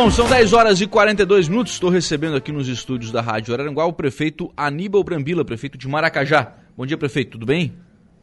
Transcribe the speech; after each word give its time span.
Bom, 0.00 0.12
são 0.12 0.28
10 0.28 0.52
horas 0.52 0.80
e 0.80 0.86
42 0.86 1.48
minutos. 1.48 1.72
Estou 1.72 1.90
recebendo 1.90 2.36
aqui 2.36 2.52
nos 2.52 2.68
estúdios 2.68 3.10
da 3.10 3.20
Rádio 3.20 3.52
Araranguá 3.52 3.84
o 3.84 3.92
prefeito 3.92 4.48
Aníbal 4.56 5.02
Brambila, 5.02 5.44
prefeito 5.44 5.76
de 5.76 5.88
Maracajá. 5.88 6.54
Bom 6.76 6.86
dia, 6.86 6.96
prefeito, 6.96 7.32
tudo 7.32 7.44
bem? 7.44 7.74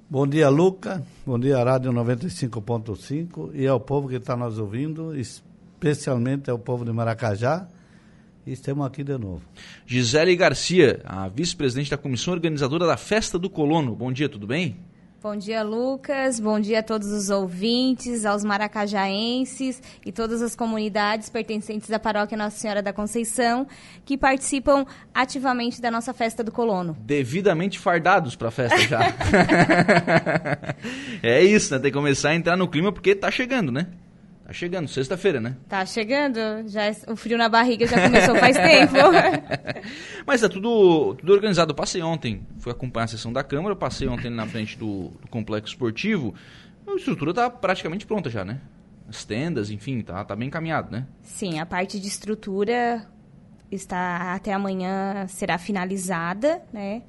Bom 0.09 0.25
dia, 0.25 0.47
Luca. 0.47 1.05
Bom 1.25 1.37
dia, 1.37 1.61
Rádio 1.61 1.91
95.5 1.91 3.51
e 3.53 3.67
ao 3.67 3.77
povo 3.77 4.07
que 4.07 4.15
está 4.15 4.37
nos 4.37 4.57
ouvindo, 4.57 5.13
especialmente 5.19 6.49
ao 6.49 6.57
povo 6.57 6.85
de 6.85 6.93
Maracajá. 6.93 7.67
E 8.47 8.53
estamos 8.53 8.87
aqui 8.87 9.03
de 9.03 9.17
novo. 9.17 9.41
Gisele 9.85 10.33
Garcia, 10.37 11.01
a 11.03 11.27
vice-presidente 11.27 11.91
da 11.91 11.97
comissão 11.97 12.33
organizadora 12.33 12.87
da 12.87 12.95
Festa 12.95 13.37
do 13.37 13.49
Colono. 13.49 13.93
Bom 13.93 14.13
dia, 14.13 14.29
tudo 14.29 14.47
bem? 14.47 14.77
Bom 15.25 15.35
dia, 15.35 15.63
Lucas. 15.63 16.39
Bom 16.39 16.59
dia 16.59 16.81
a 16.81 16.83
todos 16.83 17.07
os 17.07 17.31
ouvintes, 17.31 18.27
aos 18.27 18.43
maracajaenses 18.43 19.81
e 20.05 20.11
todas 20.11 20.39
as 20.39 20.55
comunidades 20.55 21.29
pertencentes 21.29 21.91
à 21.91 21.97
paróquia 21.97 22.37
Nossa 22.37 22.55
Senhora 22.55 22.79
da 22.79 22.93
Conceição 22.93 23.65
que 24.05 24.19
participam 24.19 24.85
ativamente 25.11 25.81
da 25.81 25.89
nossa 25.89 26.13
festa 26.13 26.43
do 26.43 26.51
colono. 26.51 26.95
Devidamente 26.99 27.79
fardados 27.79 28.35
para 28.35 28.49
a 28.49 28.51
festa 28.51 28.77
já. 28.81 28.99
é 31.23 31.43
isso, 31.43 31.73
né? 31.73 31.79
Tem 31.79 31.89
que 31.91 31.97
começar 31.97 32.29
a 32.29 32.35
entrar 32.35 32.55
no 32.55 32.67
clima 32.67 32.91
porque 32.91 33.15
tá 33.15 33.31
chegando, 33.31 33.71
né? 33.71 33.87
Tá 34.45 34.53
chegando, 34.53 34.87
sexta-feira, 34.87 35.41
né? 35.41 35.57
Tá 35.67 35.83
chegando. 35.87 36.37
Já 36.67 36.83
é, 36.83 36.95
o 37.07 37.15
frio 37.15 37.35
na 37.35 37.49
barriga 37.49 37.87
já 37.87 37.99
começou 37.99 38.35
faz 38.35 38.55
tempo. 38.55 38.93
Mas 40.23 40.41
tá 40.41 40.47
tudo, 40.47 41.15
tudo 41.15 41.33
organizado. 41.33 41.71
Eu 41.71 41.75
passei 41.75 41.99
ontem, 42.03 42.45
fui 42.59 42.71
acompanhar 42.71 43.05
a 43.05 43.07
sessão 43.07 43.33
da 43.33 43.43
Câmara, 43.43 43.75
passei 43.75 44.07
ontem 44.07 44.29
na 44.29 44.45
frente 44.45 44.77
do, 44.77 45.09
do 45.19 45.27
complexo 45.29 45.73
esportivo. 45.73 46.35
A 46.87 46.93
estrutura 46.93 47.33
tá 47.33 47.49
praticamente 47.49 48.05
pronta 48.05 48.29
já, 48.29 48.45
né? 48.45 48.61
As 49.09 49.25
tendas, 49.25 49.71
enfim, 49.71 50.01
tá, 50.01 50.23
tá 50.23 50.35
bem 50.35 50.47
encaminhado, 50.47 50.91
né? 50.91 51.07
Sim, 51.23 51.59
a 51.59 51.65
parte 51.65 51.99
de 51.99 52.07
estrutura 52.07 53.03
está 53.71 54.35
até 54.35 54.53
amanhã 54.53 55.25
será 55.27 55.57
finalizada, 55.57 56.61
né? 56.71 57.01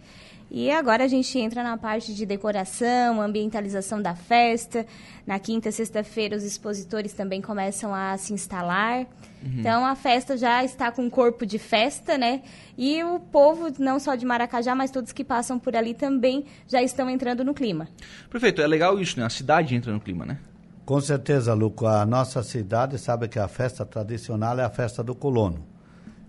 E 0.56 0.70
agora 0.70 1.04
a 1.04 1.06
gente 1.06 1.38
entra 1.38 1.62
na 1.62 1.76
parte 1.76 2.14
de 2.14 2.24
decoração, 2.24 3.20
ambientalização 3.20 4.00
da 4.00 4.14
festa. 4.14 4.86
Na 5.26 5.38
quinta, 5.38 5.70
sexta-feira, 5.70 6.34
os 6.34 6.42
expositores 6.42 7.12
também 7.12 7.42
começam 7.42 7.94
a 7.94 8.16
se 8.16 8.32
instalar. 8.32 9.00
Uhum. 9.00 9.60
Então 9.60 9.84
a 9.84 9.94
festa 9.94 10.34
já 10.34 10.64
está 10.64 10.90
com 10.90 11.10
corpo 11.10 11.44
de 11.44 11.58
festa, 11.58 12.16
né? 12.16 12.40
E 12.74 13.04
o 13.04 13.20
povo, 13.20 13.70
não 13.78 14.00
só 14.00 14.14
de 14.14 14.24
Maracajá, 14.24 14.74
mas 14.74 14.90
todos 14.90 15.12
que 15.12 15.22
passam 15.22 15.58
por 15.58 15.77
ali 15.77 15.92
também 15.92 16.46
já 16.66 16.82
estão 16.82 17.10
entrando 17.10 17.44
no 17.44 17.52
clima. 17.52 17.86
Prefeito, 18.30 18.62
é 18.62 18.66
legal 18.66 18.98
isso, 18.98 19.20
né? 19.20 19.27
A 19.27 19.30
cidade 19.30 19.74
entra 19.74 19.92
no 19.92 20.00
clima, 20.00 20.24
né? 20.24 20.38
Com 20.86 20.98
certeza, 21.02 21.52
Luco. 21.52 21.84
A 21.84 22.06
nossa 22.06 22.42
cidade 22.42 22.98
sabe 22.98 23.28
que 23.28 23.38
a 23.38 23.46
festa 23.46 23.84
tradicional 23.84 24.58
é 24.58 24.64
a 24.64 24.70
festa 24.70 25.04
do 25.04 25.14
colono. 25.14 25.75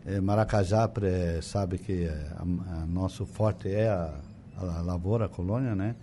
É, 0.07 0.21
Maracajá 0.21 0.89
sabe 1.41 1.77
que 1.77 2.05
é, 2.05 2.27
a, 2.37 2.81
a 2.81 2.85
nosso 2.85 3.25
forte 3.25 3.69
é 3.69 3.89
a, 3.89 4.13
a, 4.57 4.81
lavoura, 4.81 5.25
a 5.25 5.29
colônia, 5.29 5.75
né? 5.75 5.95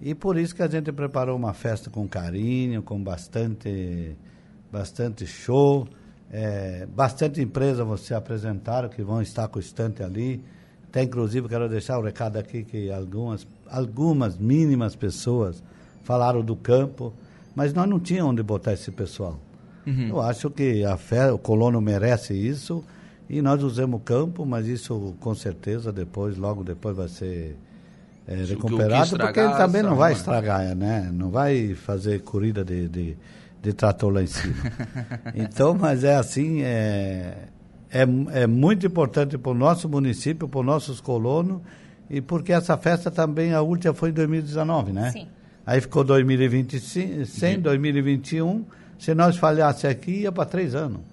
E 0.00 0.14
por 0.14 0.38
isso 0.38 0.54
que 0.54 0.62
a 0.62 0.68
gente 0.68 0.92
preparou 0.92 1.36
uma 1.36 1.52
festa 1.52 1.90
com 1.90 2.06
carinho, 2.06 2.82
com 2.82 3.02
bastante, 3.02 4.16
bastante 4.70 5.26
show, 5.26 5.88
é, 6.30 6.86
bastante 6.86 7.40
empresa 7.40 7.84
você 7.84 8.14
apresentaram 8.14 8.88
que 8.88 9.02
vão 9.02 9.20
estar 9.20 9.48
com 9.48 9.58
o 9.58 9.60
estante 9.60 10.04
ali. 10.04 10.42
Até 10.88 11.02
inclusive 11.02 11.48
quero 11.48 11.68
deixar 11.68 11.98
o 11.98 12.00
um 12.00 12.04
recado 12.04 12.36
aqui 12.36 12.62
que 12.62 12.92
algumas, 12.92 13.44
algumas 13.68 14.38
mínimas 14.38 14.94
pessoas 14.94 15.60
falaram 16.04 16.42
do 16.42 16.54
campo, 16.54 17.12
mas 17.56 17.72
nós 17.74 17.88
não 17.88 17.98
tínhamos 17.98 18.32
onde 18.32 18.42
botar 18.42 18.72
esse 18.72 18.92
pessoal. 18.92 19.36
Uhum. 19.84 20.10
Eu 20.10 20.20
acho 20.20 20.48
que 20.48 20.84
a 20.84 20.96
fé, 20.96 21.32
o 21.32 21.38
colono 21.38 21.80
merece 21.80 22.34
isso 22.34 22.84
e 23.32 23.40
nós 23.40 23.62
usamos 23.62 23.98
o 23.98 24.02
campo, 24.02 24.44
mas 24.44 24.66
isso 24.66 25.14
com 25.18 25.34
certeza 25.34 25.90
depois, 25.90 26.36
logo 26.36 26.62
depois 26.62 26.94
vai 26.94 27.08
ser 27.08 27.56
é, 28.28 28.34
recuperado, 28.34 29.04
estragar, 29.04 29.26
porque 29.26 29.40
ele 29.40 29.54
também 29.56 29.82
não 29.82 29.96
vai 29.96 30.12
estragar, 30.12 30.76
né? 30.76 31.10
Não 31.10 31.30
vai 31.30 31.74
fazer 31.74 32.20
corrida 32.20 32.62
de, 32.62 32.86
de, 32.90 33.16
de 33.62 33.72
trator 33.72 34.12
lá 34.12 34.22
em 34.22 34.26
cima. 34.26 34.54
então, 35.34 35.74
mas 35.74 36.04
é 36.04 36.14
assim, 36.14 36.60
é, 36.60 37.48
é, 37.90 38.02
é 38.42 38.46
muito 38.46 38.86
importante 38.86 39.38
para 39.38 39.50
o 39.50 39.54
nosso 39.54 39.88
município, 39.88 40.46
para 40.46 40.60
os 40.60 40.66
nossos 40.66 41.00
colonos, 41.00 41.62
e 42.10 42.20
porque 42.20 42.52
essa 42.52 42.76
festa 42.76 43.10
também, 43.10 43.54
a 43.54 43.62
última 43.62 43.94
foi 43.94 44.10
em 44.10 44.12
2019, 44.12 44.92
né? 44.92 45.10
Sim. 45.10 45.26
Aí 45.64 45.80
ficou 45.80 46.04
2025, 46.04 47.24
sem 47.24 47.58
2021, 47.58 48.62
se 48.98 49.14
nós 49.14 49.38
falhasse 49.38 49.86
aqui, 49.86 50.20
ia 50.20 50.32
para 50.32 50.44
três 50.44 50.74
anos. 50.74 51.11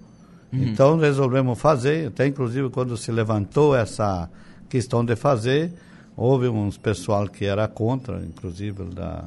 Uhum. 0.52 0.62
Então 0.64 0.98
resolvemos 0.98 1.58
fazer, 1.60 2.08
até 2.08 2.26
inclusive 2.26 2.70
quando 2.70 2.96
se 2.96 3.12
levantou 3.12 3.74
essa 3.74 4.28
questão 4.68 5.04
de 5.04 5.16
fazer, 5.16 5.72
houve 6.16 6.48
uns 6.48 6.76
pessoal 6.76 7.28
que 7.28 7.44
era 7.44 7.66
contra, 7.68 8.20
inclusive 8.24 8.84
da, 8.84 9.24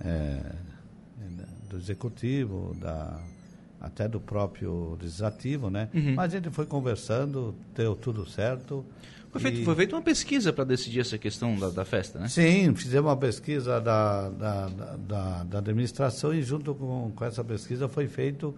é, 0.00 0.40
do 1.68 1.76
executivo, 1.76 2.76
da, 2.80 3.18
até 3.80 4.08
do 4.08 4.20
próprio 4.20 4.96
legislativo, 5.00 5.70
né? 5.70 5.88
Uhum. 5.92 6.14
Mas 6.14 6.32
a 6.32 6.36
gente 6.36 6.50
foi 6.50 6.66
conversando, 6.66 7.54
deu 7.74 7.94
tudo 7.96 8.28
certo. 8.28 8.84
Foi, 9.30 9.40
feito, 9.40 9.60
e... 9.60 9.64
foi 9.64 9.74
feita 9.74 9.96
uma 9.96 10.02
pesquisa 10.02 10.52
para 10.52 10.64
decidir 10.64 11.00
essa 11.00 11.18
questão 11.18 11.58
da, 11.58 11.68
da, 11.68 11.84
festa, 11.84 12.18
né? 12.20 12.28
Sim, 12.28 12.74
fizemos 12.74 13.10
uma 13.10 13.16
pesquisa 13.16 13.80
da, 13.80 14.30
da, 14.30 14.68
da, 14.96 15.44
da 15.44 15.58
administração 15.58 16.32
e 16.32 16.42
junto 16.42 16.74
com, 16.74 17.10
com 17.14 17.24
essa 17.24 17.42
pesquisa 17.42 17.88
foi 17.88 18.06
feito 18.06 18.54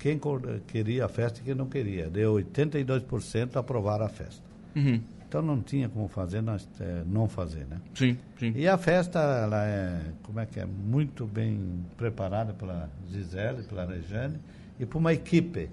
quem 0.00 0.18
queria 0.66 1.04
a 1.04 1.08
festa 1.08 1.40
e 1.40 1.44
quem 1.44 1.54
não 1.54 1.66
queria. 1.66 2.08
Deu 2.08 2.34
82% 2.34 3.56
aprovar 3.56 4.00
a 4.00 4.08
festa. 4.08 4.42
Uhum. 4.74 5.00
Então 5.28 5.42
não 5.42 5.60
tinha 5.60 5.88
como 5.88 6.08
fazer, 6.08 6.40
nós, 6.40 6.66
é, 6.80 7.02
não 7.06 7.28
fazer, 7.28 7.66
né? 7.66 7.80
Sim, 7.94 8.18
sim. 8.38 8.52
E 8.56 8.66
a 8.66 8.76
festa, 8.78 9.20
ela 9.20 9.64
é, 9.64 10.00
como 10.24 10.40
é 10.40 10.46
que 10.46 10.58
é, 10.58 10.66
muito 10.66 11.26
bem 11.26 11.84
preparada 11.96 12.52
pela 12.54 12.90
Gisele, 13.08 13.62
pela 13.62 13.84
Regiane 13.84 14.38
e 14.80 14.86
por 14.86 14.98
uma 14.98 15.12
equipe. 15.12 15.68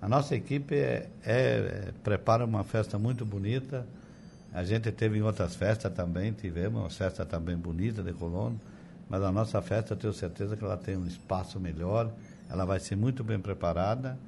A 0.00 0.08
nossa 0.08 0.36
equipe 0.36 0.76
é, 0.76 1.08
é, 1.24 1.92
prepara 2.04 2.44
uma 2.44 2.62
festa 2.62 2.98
muito 2.98 3.24
bonita. 3.24 3.86
A 4.52 4.62
gente 4.62 4.92
teve 4.92 5.18
em 5.18 5.22
outras 5.22 5.56
festas 5.56 5.92
também, 5.92 6.32
tivemos 6.32 6.78
uma 6.78 6.90
festa 6.90 7.24
também 7.24 7.56
bonita 7.56 8.02
de 8.02 8.12
colono, 8.12 8.60
mas 9.08 9.22
a 9.22 9.32
nossa 9.32 9.60
festa, 9.62 9.96
tenho 9.96 10.12
certeza 10.12 10.56
que 10.56 10.62
ela 10.62 10.76
tem 10.76 10.96
um 10.96 11.06
espaço 11.06 11.58
melhor 11.58 12.12
ela 12.52 12.66
vai 12.66 12.78
ser 12.78 12.96
muito 12.96 13.24
bem 13.24 13.38
preparada. 13.38 14.18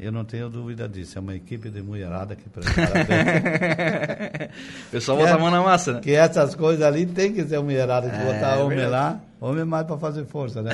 Eu 0.00 0.10
não 0.10 0.24
tenho 0.24 0.48
dúvida 0.48 0.88
disso. 0.88 1.16
É 1.18 1.20
uma 1.20 1.36
equipe 1.36 1.70
de 1.70 1.80
mulherada 1.80 2.34
que 2.34 2.48
prepara 2.48 3.04
bem. 3.04 4.48
o 4.88 4.90
pessoal 4.90 5.18
bota 5.18 5.30
é, 5.30 5.32
a 5.34 5.38
mão 5.38 5.50
na 5.52 5.62
massa, 5.62 5.92
né? 5.92 6.00
Que 6.00 6.12
essas 6.12 6.54
coisas 6.56 6.84
ali 6.84 7.06
tem 7.06 7.32
que 7.32 7.44
ser 7.44 7.60
mulherada, 7.60 8.10
que 8.10 8.16
é, 8.16 8.32
botar 8.32 8.58
homem 8.58 8.80
é 8.80 8.88
lá. 8.88 9.20
Homem 9.40 9.60
é 9.60 9.64
mais 9.64 9.86
para 9.86 9.96
fazer 9.96 10.24
força, 10.24 10.62
né? 10.62 10.72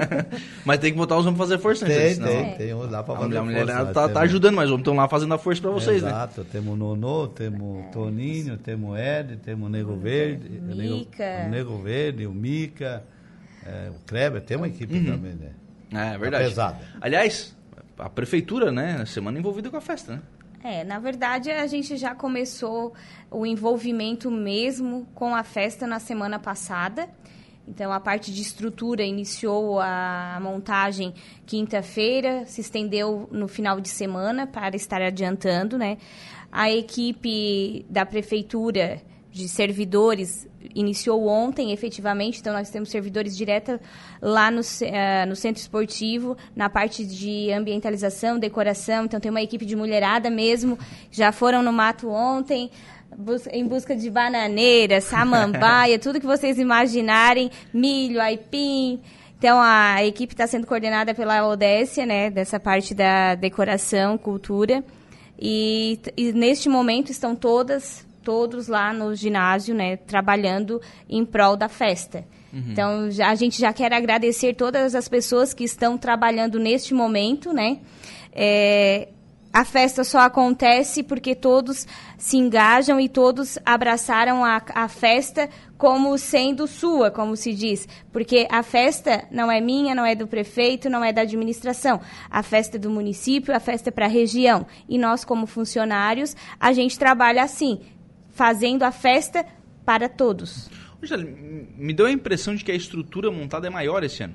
mas 0.64 0.78
tem 0.78 0.92
que 0.92 0.96
botar 0.96 1.18
os 1.18 1.26
homens 1.26 1.36
para 1.36 1.46
fazer 1.46 1.58
força, 1.58 1.86
né? 1.86 1.94
Tem, 1.94 2.16
tem, 2.16 2.56
tem 2.56 2.74
uns 2.74 2.90
lá 2.90 3.02
para 3.02 3.16
fazer 3.16 3.36
a 3.36 3.42
força. 3.42 3.60
A 3.60 3.64
mulher 3.64 3.92
tá, 3.92 4.08
tá, 4.08 4.20
ajudando, 4.20 4.54
mas 4.54 4.64
os 4.64 4.70
homens 4.70 4.80
estão 4.80 4.94
lá 4.94 5.08
fazendo 5.08 5.34
a 5.34 5.38
força 5.38 5.60
para 5.60 5.70
vocês, 5.70 5.96
Exato. 5.96 6.14
né? 6.14 6.22
Exato. 6.22 6.44
Temos 6.44 6.78
Nonô, 6.78 7.26
temos 7.28 7.92
Toninho, 7.92 8.56
temos 8.56 8.98
Ed, 8.98 9.36
temos 9.44 9.70
Nego 9.70 9.94
Verde. 9.96 10.48
Mica. 10.48 11.44
O 11.46 11.50
Nego 11.50 11.82
Verde, 11.82 12.26
o 12.26 12.32
Mica, 12.32 13.02
é, 13.66 13.90
o 13.90 14.06
Kleber, 14.06 14.40
tem 14.40 14.56
uma 14.56 14.68
equipe 14.68 14.96
uhum. 14.96 15.04
também, 15.04 15.34
né? 15.34 15.50
É, 15.94 16.14
é 16.14 16.18
verdade. 16.18 16.44
Tá 16.44 16.48
pesada. 16.48 16.78
Aliás, 17.00 17.56
a 17.98 18.08
prefeitura, 18.08 18.72
né, 18.72 18.98
na 18.98 19.06
semana 19.06 19.38
envolvida 19.38 19.70
com 19.70 19.76
a 19.76 19.80
festa, 19.80 20.16
né? 20.16 20.22
É, 20.62 20.82
na 20.82 20.98
verdade 20.98 21.50
a 21.50 21.66
gente 21.66 21.94
já 21.98 22.14
começou 22.14 22.94
o 23.30 23.44
envolvimento 23.44 24.30
mesmo 24.30 25.06
com 25.14 25.34
a 25.34 25.44
festa 25.44 25.86
na 25.86 25.98
semana 25.98 26.38
passada. 26.38 27.06
Então 27.68 27.92
a 27.92 28.00
parte 28.00 28.32
de 28.32 28.40
estrutura 28.40 29.02
iniciou 29.02 29.78
a 29.78 30.38
montagem 30.40 31.12
quinta-feira, 31.44 32.46
se 32.46 32.62
estendeu 32.62 33.28
no 33.30 33.46
final 33.46 33.78
de 33.78 33.90
semana 33.90 34.46
para 34.46 34.74
estar 34.74 35.02
adiantando, 35.02 35.76
né? 35.76 35.98
A 36.50 36.70
equipe 36.70 37.84
da 37.90 38.06
prefeitura 38.06 39.02
de 39.34 39.48
servidores 39.48 40.46
iniciou 40.76 41.26
ontem, 41.26 41.72
efetivamente. 41.72 42.38
Então, 42.38 42.52
nós 42.52 42.70
temos 42.70 42.88
servidores 42.88 43.36
diretos 43.36 43.80
lá 44.22 44.48
no, 44.48 44.60
uh, 44.60 45.26
no 45.28 45.34
centro 45.34 45.60
esportivo, 45.60 46.36
na 46.54 46.70
parte 46.70 47.04
de 47.04 47.50
ambientalização, 47.50 48.38
decoração. 48.38 49.06
Então, 49.06 49.18
tem 49.18 49.32
uma 49.32 49.42
equipe 49.42 49.66
de 49.66 49.74
mulherada 49.74 50.30
mesmo. 50.30 50.78
Já 51.10 51.32
foram 51.32 51.64
no 51.64 51.72
mato 51.72 52.08
ontem 52.08 52.70
em 53.50 53.66
busca 53.66 53.96
de 53.96 54.08
bananeira, 54.08 55.00
samambaia, 55.00 55.98
tudo 56.00 56.20
que 56.20 56.26
vocês 56.26 56.56
imaginarem, 56.56 57.50
milho, 57.72 58.20
aipim. 58.20 59.00
Então, 59.36 59.60
a 59.60 60.04
equipe 60.04 60.32
está 60.32 60.46
sendo 60.46 60.64
coordenada 60.64 61.12
pela 61.12 61.44
Odécia, 61.48 62.06
né, 62.06 62.30
dessa 62.30 62.60
parte 62.60 62.94
da 62.94 63.34
decoração, 63.34 64.16
cultura. 64.16 64.84
E, 65.36 65.98
e 66.16 66.32
neste 66.32 66.68
momento 66.68 67.10
estão 67.10 67.34
todas 67.34 68.06
todos 68.24 68.66
lá 68.66 68.92
no 68.92 69.14
ginásio, 69.14 69.74
né, 69.74 69.96
trabalhando 69.96 70.80
em 71.08 71.24
prol 71.24 71.56
da 71.56 71.68
festa. 71.68 72.24
Uhum. 72.52 72.64
Então, 72.70 73.10
já, 73.10 73.28
a 73.28 73.34
gente 73.34 73.60
já 73.60 73.72
quer 73.72 73.92
agradecer 73.92 74.54
todas 74.54 74.94
as 74.94 75.08
pessoas 75.08 75.52
que 75.52 75.64
estão 75.64 75.98
trabalhando 75.98 76.58
neste 76.58 76.94
momento, 76.94 77.52
né, 77.52 77.78
É, 78.36 79.08
a 79.54 79.64
festa 79.64 80.02
só 80.02 80.18
acontece 80.18 81.04
porque 81.04 81.32
todos 81.36 81.86
se 82.18 82.36
engajam 82.36 82.98
e 82.98 83.08
todos 83.08 83.56
abraçaram 83.64 84.44
a, 84.44 84.60
a 84.74 84.88
festa 84.88 85.48
como 85.78 86.18
sendo 86.18 86.66
sua, 86.66 87.08
como 87.12 87.36
se 87.36 87.54
diz. 87.54 87.86
Porque 88.12 88.48
a 88.50 88.64
festa 88.64 89.24
não 89.30 89.48
é 89.52 89.60
minha, 89.60 89.94
não 89.94 90.04
é 90.04 90.16
do 90.16 90.26
prefeito, 90.26 90.90
não 90.90 91.04
é 91.04 91.12
da 91.12 91.22
administração. 91.22 92.00
A 92.28 92.42
festa 92.42 92.76
é 92.76 92.80
do 92.80 92.90
município, 92.90 93.54
a 93.54 93.60
festa 93.60 93.90
é 93.90 93.92
para 93.92 94.06
a 94.06 94.08
região. 94.08 94.66
E 94.88 94.98
nós, 94.98 95.24
como 95.24 95.46
funcionários, 95.46 96.34
a 96.58 96.72
gente 96.72 96.98
trabalha 96.98 97.44
assim, 97.44 97.78
fazendo 98.34 98.82
a 98.82 98.92
festa 98.92 99.44
para 99.84 100.08
todos. 100.08 100.68
Me 101.76 101.92
deu 101.92 102.06
a 102.06 102.10
impressão 102.10 102.54
de 102.54 102.64
que 102.64 102.72
a 102.72 102.74
estrutura 102.74 103.30
montada 103.30 103.66
é 103.66 103.70
maior 103.70 104.02
esse 104.02 104.22
ano. 104.22 104.34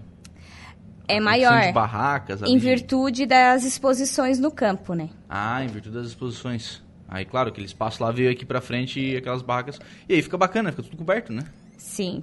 É 1.07 1.19
maior. 1.19 1.61
De 1.61 1.71
barracas. 1.71 2.41
Em 2.43 2.57
virtude 2.57 3.25
das 3.25 3.63
exposições 3.63 4.39
no 4.39 4.51
campo, 4.51 4.93
né? 4.93 5.09
Ah, 5.27 5.63
em 5.63 5.67
virtude 5.67 5.95
das 5.95 6.07
exposições. 6.07 6.83
Aí, 7.07 7.25
claro, 7.25 7.49
aquele 7.49 7.65
espaço 7.65 8.03
lá 8.03 8.11
veio 8.11 8.29
aqui 8.29 8.45
pra 8.45 8.61
frente 8.61 8.99
e 8.99 9.17
aquelas 9.17 9.41
barracas. 9.41 9.79
E 10.07 10.13
aí 10.13 10.21
fica 10.21 10.37
bacana, 10.37 10.69
fica 10.69 10.83
tudo 10.83 10.97
coberto, 10.97 11.33
né? 11.33 11.43
Sim. 11.75 12.21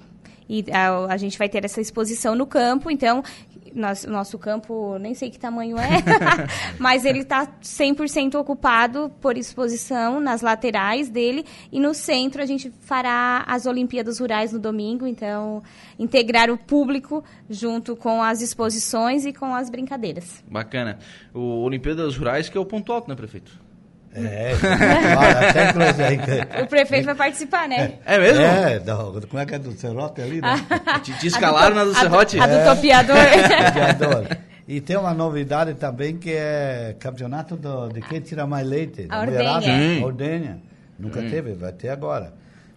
E 0.48 0.64
a, 0.70 1.12
a 1.12 1.16
gente 1.16 1.36
vai 1.36 1.48
ter 1.48 1.64
essa 1.64 1.80
exposição 1.80 2.36
no 2.36 2.46
campo, 2.46 2.88
então 2.88 3.24
nosso, 3.76 4.10
nosso 4.10 4.38
campo, 4.38 4.98
nem 4.98 5.14
sei 5.14 5.30
que 5.30 5.38
tamanho 5.38 5.76
é, 5.78 6.02
mas 6.80 7.04
ele 7.04 7.20
está 7.20 7.46
100% 7.46 8.34
ocupado 8.34 9.12
por 9.20 9.36
exposição 9.36 10.18
nas 10.18 10.40
laterais 10.40 11.08
dele 11.08 11.44
e 11.70 11.78
no 11.78 11.92
centro 11.92 12.42
a 12.42 12.46
gente 12.46 12.72
fará 12.80 13.44
as 13.46 13.66
Olimpíadas 13.66 14.18
Rurais 14.18 14.52
no 14.52 14.58
domingo, 14.58 15.06
então 15.06 15.62
integrar 15.98 16.50
o 16.50 16.56
público 16.56 17.22
junto 17.48 17.94
com 17.94 18.22
as 18.22 18.40
exposições 18.40 19.26
e 19.26 19.32
com 19.32 19.54
as 19.54 19.68
brincadeiras. 19.68 20.42
Bacana. 20.50 20.98
O 21.34 21.62
Olimpíadas 21.62 22.16
Rurais 22.16 22.48
que 22.48 22.56
é 22.56 22.60
o 22.60 22.66
ponto 22.66 22.92
alto, 22.92 23.08
né, 23.08 23.14
prefeito? 23.14 23.65
É, 24.16 24.52
até 25.48 25.70
inclusive. 25.70 26.62
O 26.62 26.66
prefeito 26.66 27.04
vai 27.04 27.14
participar, 27.14 27.68
né? 27.68 27.98
É, 28.06 28.14
é 28.14 28.18
mesmo? 28.18 28.42
É, 28.42 28.78
do, 28.78 29.26
como 29.28 29.42
é 29.42 29.46
que 29.46 29.54
é 29.54 29.58
do 29.58 29.72
Serrote 29.72 30.22
ali, 30.22 30.40
né? 30.40 30.66
te, 31.04 31.12
te 31.18 31.26
escalaram 31.26 31.76
na 31.76 31.84
do 31.84 31.94
Serrote? 31.94 32.40
A 32.40 32.46
do, 32.46 32.54
a 32.54 32.58
do 32.58 32.76
topiador. 32.76 33.16
topiador. 33.68 34.36
E 34.66 34.80
tem 34.80 34.96
uma 34.96 35.12
novidade 35.12 35.74
também 35.74 36.16
que 36.16 36.32
é 36.32 36.96
campeonato 36.98 37.56
do, 37.56 37.88
de 37.88 38.00
quem 38.00 38.20
tira 38.20 38.46
mais 38.46 38.66
leite. 38.66 39.06
A 39.10 39.20
ordenha. 39.20 40.04
ordenha. 40.04 40.58
Nunca 40.98 41.20
hum. 41.20 41.30
teve, 41.30 41.52
vai 41.52 41.72
ter 41.72 41.90
agora. 41.90 42.32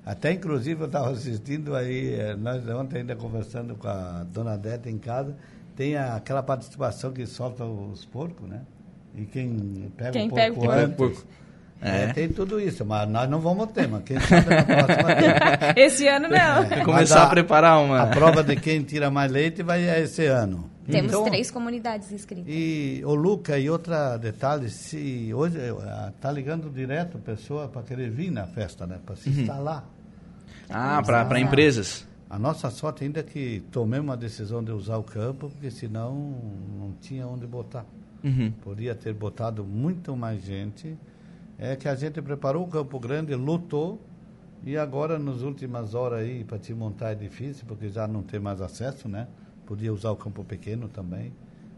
Até 0.06 0.32
inclusive 0.32 0.82
eu 0.82 0.88
estava 0.88 1.12
assistindo 1.12 1.76
aí, 1.76 2.16
eh, 2.16 2.36
nós 2.36 2.68
ontem 2.68 3.00
ainda 3.00 3.16
conversando 3.16 3.76
com 3.76 3.88
a 3.88 4.26
dona 4.32 4.58
Deta 4.58 4.90
em 4.90 4.98
casa, 4.98 5.36
tem 5.76 5.96
aquela 5.96 6.42
participação 6.42 7.12
que 7.12 7.26
solta 7.26 7.64
os 7.64 8.06
porcos, 8.06 8.48
né? 8.48 8.62
E 9.16 9.26
quem 9.26 9.92
pega 9.98 10.12
quem 10.12 10.28
o 10.28 10.30
porco, 10.30 10.62
pega 10.62 10.72
o 10.72 10.72
antes, 10.72 10.96
porco. 10.96 11.24
É. 11.82 12.04
é. 12.04 12.14
tem 12.14 12.30
tudo 12.30 12.60
isso, 12.60 12.86
mas 12.86 13.08
nós 13.10 13.30
não 13.30 13.40
vamos 13.40 13.72
ter, 13.72 13.88
mas 13.88 14.04
quem 14.04 14.20
sabe 14.20 14.50
na 14.50 14.64
próxima 14.64 15.16
tem. 15.16 15.74
Esse 15.84 16.08
ano 16.08 16.28
não. 16.28 16.64
É, 16.64 16.84
começar 16.84 17.22
a, 17.22 17.28
a, 17.28 17.30
preparar 17.30 17.80
uma. 17.82 18.02
A 18.02 18.08
prova 18.08 18.44
de 18.44 18.56
quem 18.58 18.84
tira 18.84 19.10
mais 19.10 19.32
leite 19.32 19.64
vai 19.64 19.84
esse 20.02 20.26
ano. 20.26 20.70
Temos 20.86 21.12
então, 21.12 21.24
três 21.24 21.52
comunidades 21.52 22.12
inscritas. 22.12 22.46
E 22.48 23.02
o 23.06 23.14
Luca, 23.14 23.58
e 23.60 23.70
outro 23.70 23.94
detalhe, 24.20 24.70
se 24.70 25.32
hoje 25.34 25.58
está 26.10 26.32
ligando 26.32 26.70
direto 26.70 27.18
a 27.18 27.22
pessoa 27.22 27.68
para 27.68 27.84
querer 27.84 28.10
vir 28.10 28.32
na 28.32 28.48
festa, 28.48 28.88
né? 28.88 29.00
Para 29.06 29.16
se 29.16 29.30
uhum. 29.30 29.40
instalar. 29.42 29.86
Ah, 30.70 31.02
para 31.04 31.40
empresas. 31.40 32.08
A 32.30 32.38
nossa 32.38 32.70
sorte 32.70 33.04
ainda 33.04 33.22
é 33.22 33.24
que 33.24 33.64
tomei 33.72 34.00
uma 34.00 34.16
decisão 34.16 34.64
de 34.64 34.72
usar 34.72 34.98
o 34.98 35.04
campo, 35.04 35.50
porque 35.50 35.72
senão 35.72 36.14
não 36.78 36.94
tinha 37.02 37.28
onde 37.28 37.48
botar. 37.48 37.86
Uhum. 38.24 38.52
Podia 38.62 38.96
ter 38.96 39.14
botado 39.14 39.64
muito 39.64 40.16
mais 40.16 40.44
gente. 40.44 40.98
É 41.58 41.76
que 41.76 41.88
a 41.88 41.96
gente 41.96 42.22
preparou 42.22 42.66
o 42.66 42.68
Campo 42.68 43.00
Grande, 43.00 43.36
lutou, 43.36 44.00
e 44.64 44.78
agora, 44.78 45.18
nas 45.18 45.42
últimas 45.42 45.96
horas 45.96 46.20
aí, 46.20 46.44
para 46.44 46.58
te 46.58 46.74
montar 46.74 47.12
é 47.12 47.16
difícil, 47.16 47.66
porque 47.68 47.90
já 47.90 48.08
não 48.08 48.22
tem 48.22 48.40
mais 48.40 48.62
acesso, 48.62 49.08
né? 49.08 49.28
Podia 49.66 49.94
usar 49.94 50.12
o 50.12 50.16
campo 50.16 50.44
pequeno 50.44 50.90
também. 50.90 51.32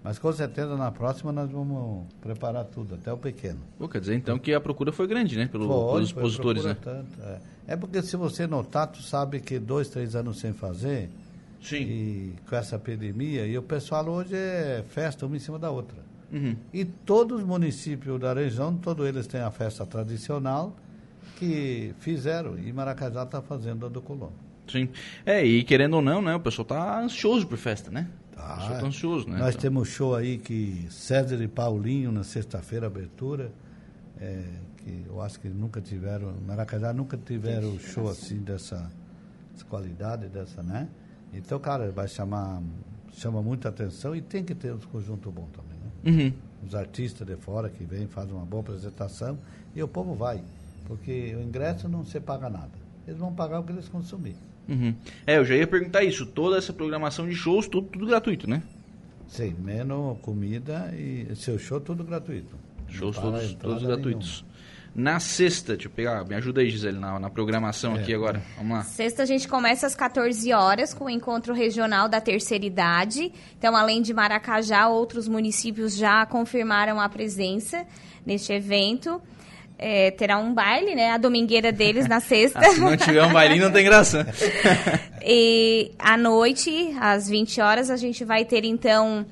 Mas 0.03 0.17
com 0.17 0.33
certeza 0.33 0.75
na 0.75 0.91
próxima 0.91 1.31
nós 1.31 1.51
vamos 1.51 2.07
preparar 2.19 2.65
tudo, 2.65 2.95
até 2.95 3.13
o 3.13 3.17
pequeno. 3.17 3.59
Pô, 3.77 3.87
quer 3.87 3.99
dizer 3.99 4.15
então 4.15 4.39
que 4.39 4.51
a 4.51 4.59
procura 4.59 4.91
foi 4.91 5.05
grande, 5.05 5.37
né? 5.37 5.47
Pelo, 5.47 5.67
foi, 5.67 5.93
pelos 5.93 6.07
expositores, 6.07 6.65
né? 6.65 6.75
Tanto, 6.81 7.21
é. 7.21 7.39
é. 7.67 7.77
porque 7.77 8.01
se 8.01 8.17
você 8.17 8.47
notar, 8.47 8.87
tu 8.87 9.01
sabe 9.03 9.39
que 9.39 9.59
dois, 9.59 9.89
três 9.89 10.15
anos 10.15 10.39
sem 10.39 10.53
fazer. 10.53 11.09
Sim. 11.61 11.83
E 11.83 12.35
com 12.49 12.55
essa 12.55 12.77
epidemia, 12.77 13.45
e 13.45 13.55
o 13.55 13.61
pessoal 13.61 14.07
hoje 14.09 14.35
é 14.35 14.83
festa 14.89 15.27
uma 15.27 15.35
em 15.35 15.39
cima 15.39 15.59
da 15.59 15.69
outra. 15.69 15.97
Uhum. 16.31 16.55
E 16.73 16.85
todos 16.85 17.39
os 17.41 17.45
municípios 17.45 18.19
da 18.19 18.33
região, 18.33 18.75
todos 18.75 19.05
eles 19.07 19.27
têm 19.27 19.41
a 19.41 19.51
festa 19.51 19.85
tradicional 19.85 20.75
que 21.37 21.93
fizeram. 21.99 22.57
E 22.57 22.71
Maracajá 22.71 23.23
está 23.23 23.41
fazendo 23.41 23.85
a 23.85 23.89
do 23.89 24.01
Colono. 24.01 24.33
Sim. 24.67 24.87
É, 25.25 25.43
e 25.43 25.63
querendo 25.63 25.95
ou 25.95 26.01
não, 26.01 26.21
né? 26.21 26.35
O 26.35 26.39
pessoal 26.39 26.63
está 26.63 27.01
ansioso 27.01 27.45
por 27.45 27.57
festa, 27.57 27.91
né? 27.91 28.07
Tá. 28.31 28.53
O 28.53 28.57
pessoal 28.59 28.79
tá 28.79 28.85
ansioso, 28.87 29.29
né? 29.29 29.37
Nós 29.37 29.49
então. 29.49 29.61
temos 29.61 29.89
show 29.89 30.15
aí 30.15 30.37
que 30.37 30.87
César 30.89 31.43
e 31.43 31.47
Paulinho 31.47 32.11
na 32.11 32.23
sexta-feira, 32.23 32.87
abertura. 32.87 33.51
É, 34.19 34.43
que 34.77 35.05
eu 35.07 35.21
acho 35.21 35.39
que 35.39 35.49
nunca 35.49 35.81
tiveram, 35.81 36.33
Maracajá 36.45 36.93
nunca 36.93 37.17
tiveram 37.17 37.77
show 37.79 38.09
assim 38.09 38.37
dessa, 38.39 38.91
dessa 39.51 39.65
qualidade, 39.65 40.27
dessa, 40.27 40.63
né? 40.63 40.87
Então, 41.33 41.59
cara, 41.59 41.91
vai 41.91 42.07
chamar, 42.07 42.61
chama 43.13 43.41
muita 43.41 43.69
atenção 43.69 44.15
e 44.15 44.21
tem 44.21 44.43
que 44.43 44.55
ter 44.55 44.71
os 44.71 44.85
conjuntos 44.85 45.31
bons 45.31 45.49
também. 45.51 45.80
Uhum. 46.05 46.33
Os 46.65 46.75
artistas 46.75 47.27
de 47.27 47.35
fora 47.35 47.69
que 47.69 47.83
vêm, 47.83 48.07
fazem 48.07 48.33
uma 48.33 48.45
boa 48.45 48.61
apresentação 48.61 49.37
e 49.75 49.81
o 49.81 49.87
povo 49.87 50.13
vai. 50.13 50.43
Porque 50.85 51.35
o 51.35 51.41
ingresso 51.41 51.87
não 51.87 52.05
se 52.05 52.19
paga 52.19 52.49
nada. 52.49 52.71
Eles 53.07 53.19
vão 53.19 53.33
pagar 53.33 53.59
o 53.59 53.63
que 53.63 53.71
eles 53.71 53.87
consumirem. 53.87 54.37
Uhum. 54.67 54.93
É, 55.25 55.37
eu 55.37 55.45
já 55.45 55.55
ia 55.55 55.67
perguntar 55.67 56.03
isso. 56.03 56.25
Toda 56.25 56.57
essa 56.57 56.71
programação 56.71 57.27
de 57.27 57.35
shows, 57.35 57.67
tudo, 57.67 57.87
tudo 57.87 58.05
gratuito, 58.05 58.49
né? 58.49 58.61
Sim, 59.27 59.55
menos 59.59 60.17
comida 60.19 60.93
e 60.93 61.33
seu 61.35 61.57
show, 61.57 61.79
tudo 61.79 62.03
gratuito. 62.03 62.55
Shows 62.87 63.17
todos, 63.17 63.53
todos 63.53 63.83
gratuitos. 63.83 64.45
Na 64.93 65.21
sexta, 65.21 65.73
deixa 65.73 65.87
eu 65.87 65.91
pegar, 65.91 66.25
me 66.25 66.35
ajuda 66.35 66.59
aí, 66.59 66.69
Gisele, 66.69 66.99
na, 66.99 67.17
na 67.17 67.29
programação 67.29 67.95
é. 67.95 68.01
aqui 68.01 68.13
agora. 68.13 68.41
Vamos 68.57 68.77
lá. 68.77 68.83
Sexta 68.83 69.23
a 69.23 69.25
gente 69.25 69.47
começa 69.47 69.87
às 69.87 69.95
14 69.95 70.51
horas 70.51 70.93
com 70.93 71.05
o 71.05 71.09
encontro 71.09 71.53
regional 71.53 72.09
da 72.09 72.19
terceira 72.19 72.65
idade. 72.65 73.31
Então, 73.57 73.73
além 73.75 74.01
de 74.01 74.13
Maracajá, 74.13 74.89
outros 74.89 75.29
municípios 75.29 75.95
já 75.95 76.25
confirmaram 76.25 76.99
a 76.99 77.07
presença 77.07 77.85
neste 78.25 78.51
evento. 78.51 79.21
É, 79.77 80.11
terá 80.11 80.37
um 80.37 80.53
baile, 80.53 80.93
né? 80.93 81.11
A 81.11 81.17
domingueira 81.17 81.71
deles 81.71 82.07
na 82.07 82.19
sexta. 82.19 82.59
ah, 82.59 82.69
se 82.73 82.79
não 82.81 82.97
tiver 82.97 83.23
um 83.23 83.31
baile, 83.31 83.59
não 83.59 83.71
tem 83.71 83.85
graça. 83.85 84.27
e 85.25 85.93
à 85.97 86.17
noite, 86.17 86.93
às 86.99 87.29
20 87.29 87.61
horas, 87.61 87.89
a 87.89 87.95
gente 87.95 88.25
vai 88.25 88.43
ter 88.43 88.65
então 88.65 89.25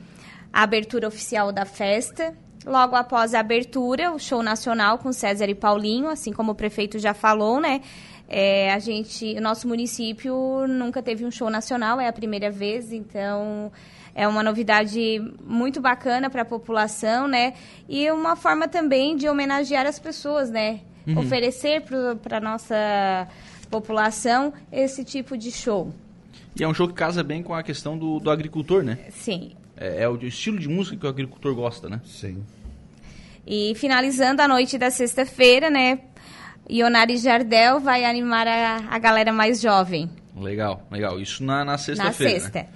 a 0.53 0.63
abertura 0.63 1.07
oficial 1.07 1.51
da 1.51 1.65
festa. 1.65 2.33
Logo 2.65 2.95
após 2.95 3.33
a 3.33 3.39
abertura, 3.39 4.11
o 4.11 4.19
show 4.19 4.43
nacional 4.43 4.97
com 4.97 5.13
César 5.13 5.49
e 5.49 5.55
Paulinho, 5.55 6.09
assim 6.09 6.33
como 6.33 6.51
o 6.51 6.55
prefeito 6.55 6.99
já 6.99 7.13
falou, 7.13 7.59
né? 7.59 7.81
É, 8.27 8.71
a 8.71 8.79
gente, 8.79 9.35
o 9.37 9.41
nosso 9.41 9.67
município 9.67 10.67
nunca 10.67 11.01
teve 11.01 11.25
um 11.25 11.31
show 11.31 11.49
nacional, 11.49 11.99
é 11.99 12.07
a 12.07 12.13
primeira 12.13 12.51
vez, 12.51 12.91
então 12.91 13.71
é 14.13 14.27
uma 14.27 14.43
novidade 14.43 15.19
muito 15.43 15.81
bacana 15.81 16.29
para 16.29 16.41
a 16.41 16.45
população, 16.45 17.27
né? 17.27 17.53
E 17.87 18.11
uma 18.11 18.35
forma 18.35 18.67
também 18.67 19.15
de 19.15 19.27
homenagear 19.27 19.87
as 19.87 19.97
pessoas, 19.97 20.51
né? 20.51 20.81
Uhum. 21.07 21.19
Oferecer 21.19 21.81
para 22.21 22.37
a 22.37 22.41
nossa 22.41 23.27
população 23.69 24.53
esse 24.71 25.03
tipo 25.03 25.37
de 25.37 25.51
show. 25.51 25.91
E 26.59 26.63
é 26.63 26.67
um 26.67 26.73
show 26.73 26.87
que 26.87 26.93
casa 26.93 27.23
bem 27.23 27.41
com 27.41 27.53
a 27.53 27.63
questão 27.63 27.97
do, 27.97 28.19
do 28.19 28.29
agricultor, 28.29 28.83
né? 28.83 28.99
Sim. 29.11 29.53
É, 29.79 30.03
é, 30.03 30.09
o 30.09 30.17
estilo 30.17 30.59
de 30.59 30.67
música 30.67 30.97
que 30.97 31.05
o 31.05 31.09
agricultor 31.09 31.55
gosta, 31.55 31.87
né? 31.87 32.01
Sim. 32.05 32.43
E 33.47 33.73
finalizando 33.75 34.41
a 34.41 34.47
noite 34.47 34.77
da 34.77 34.91
sexta-feira, 34.91 35.69
né? 35.69 35.99
Ionari 36.69 37.17
Jardel 37.17 37.79
vai 37.79 38.03
animar 38.03 38.45
a, 38.45 38.83
a 38.89 38.99
galera 38.99 39.31
mais 39.31 39.61
jovem. 39.61 40.09
Legal, 40.35 40.85
legal. 40.91 41.19
Isso 41.19 41.43
na, 41.43 41.63
na 41.63 41.77
sexta-feira. 41.77 42.33
Na 42.33 42.39
sexta. 42.39 42.59
Né? 42.59 42.67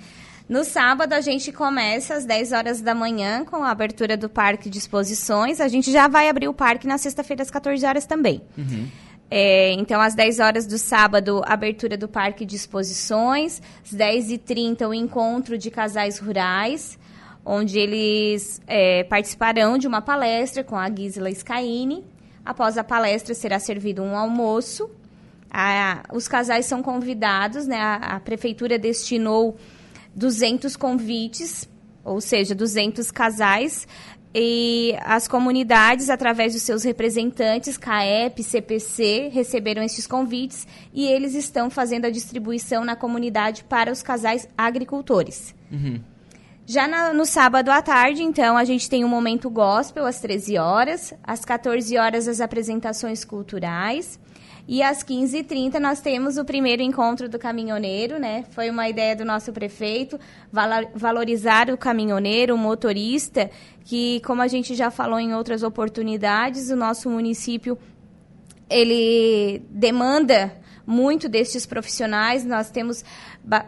No 0.47 0.63
sábado, 0.63 1.13
a 1.13 1.21
gente 1.21 1.51
começa 1.51 2.15
às 2.15 2.25
10 2.25 2.51
horas 2.51 2.81
da 2.81 2.95
manhã 2.95 3.45
com 3.45 3.63
a 3.63 3.69
abertura 3.69 4.17
do 4.17 4.29
Parque 4.29 4.69
de 4.69 4.77
Exposições. 4.77 5.61
A 5.61 5.67
gente 5.67 5.91
já 5.91 6.07
vai 6.07 6.29
abrir 6.29 6.47
o 6.47 6.53
parque 6.53 6.87
na 6.87 6.97
sexta-feira 6.97 7.43
às 7.43 7.51
14 7.51 7.85
horas 7.85 8.05
também. 8.05 8.41
Uhum. 8.57 8.87
É, 9.35 9.71
então, 9.71 9.99
às 9.99 10.13
10 10.13 10.39
horas 10.39 10.67
do 10.67 10.77
sábado, 10.77 11.41
abertura 11.47 11.97
do 11.97 12.07
Parque 12.07 12.45
de 12.45 12.55
Exposições. 12.55 13.63
Às 13.83 13.91
10h30, 13.91 14.87
o 14.87 14.93
encontro 14.93 15.57
de 15.57 15.71
casais 15.71 16.19
rurais, 16.19 16.99
onde 17.43 17.79
eles 17.79 18.61
é, 18.67 19.03
participarão 19.05 19.75
de 19.75 19.87
uma 19.87 20.03
palestra 20.03 20.63
com 20.63 20.75
a 20.77 20.87
Gisela 20.87 21.33
Scaini. 21.33 22.05
Após 22.45 22.77
a 22.77 22.83
palestra, 22.83 23.33
será 23.33 23.57
servido 23.57 24.03
um 24.03 24.15
almoço. 24.15 24.87
A, 25.49 26.03
os 26.13 26.27
casais 26.27 26.67
são 26.67 26.83
convidados, 26.83 27.65
né? 27.65 27.77
A, 27.77 27.95
a 27.95 28.19
prefeitura 28.19 28.77
destinou 28.77 29.57
200 30.13 30.77
convites, 30.77 31.67
ou 32.05 32.21
seja, 32.21 32.53
200 32.53 33.09
casais 33.09 33.87
e 34.35 34.95
as 35.01 35.27
comunidades, 35.27 36.09
através 36.09 36.53
dos 36.53 36.63
seus 36.63 36.83
representantes, 36.83 37.77
CAEP, 37.77 38.41
CPC, 38.41 39.29
receberam 39.31 39.83
esses 39.83 40.07
convites 40.07 40.67
e 40.91 41.05
eles 41.05 41.35
estão 41.35 41.69
fazendo 41.69 42.05
a 42.05 42.09
distribuição 42.09 42.83
na 42.83 42.95
comunidade 42.95 43.63
para 43.63 43.91
os 43.91 44.01
casais 44.01 44.47
agricultores. 44.57 45.53
Uhum. 45.71 45.99
Já 46.65 46.87
na, 46.87 47.13
no 47.13 47.25
sábado 47.25 47.69
à 47.69 47.81
tarde, 47.81 48.23
então, 48.23 48.57
a 48.57 48.63
gente 48.63 48.89
tem 48.89 49.03
um 49.03 49.09
momento 49.09 49.49
gospel 49.49 50.05
às 50.05 50.19
13 50.21 50.57
horas, 50.57 51.13
às 51.23 51.43
14 51.43 51.97
horas 51.97 52.27
as 52.27 52.39
apresentações 52.39 53.25
culturais, 53.25 54.17
e 54.67 54.81
às 54.81 55.03
15h30 55.03 55.77
nós 55.79 55.99
temos 55.99 56.37
o 56.37 56.45
primeiro 56.45 56.81
encontro 56.81 57.27
do 57.27 57.37
caminhoneiro, 57.37 58.17
né? 58.17 58.45
Foi 58.51 58.69
uma 58.69 58.87
ideia 58.87 59.15
do 59.15 59.25
nosso 59.25 59.51
prefeito, 59.51 60.17
valorizar 60.95 61.69
o 61.69 61.77
caminhoneiro, 61.77 62.55
o 62.55 62.57
motorista, 62.57 63.51
que, 63.83 64.21
como 64.21 64.41
a 64.41 64.47
gente 64.47 64.73
já 64.73 64.89
falou 64.89 65.19
em 65.19 65.33
outras 65.33 65.63
oportunidades, 65.63 66.69
o 66.69 66.75
nosso 66.75 67.09
município 67.09 67.77
ele 68.69 69.61
demanda 69.69 70.62
muito 70.85 71.29
destes 71.29 71.65
profissionais. 71.65 72.45
Nós 72.45 72.69
temos 72.69 73.03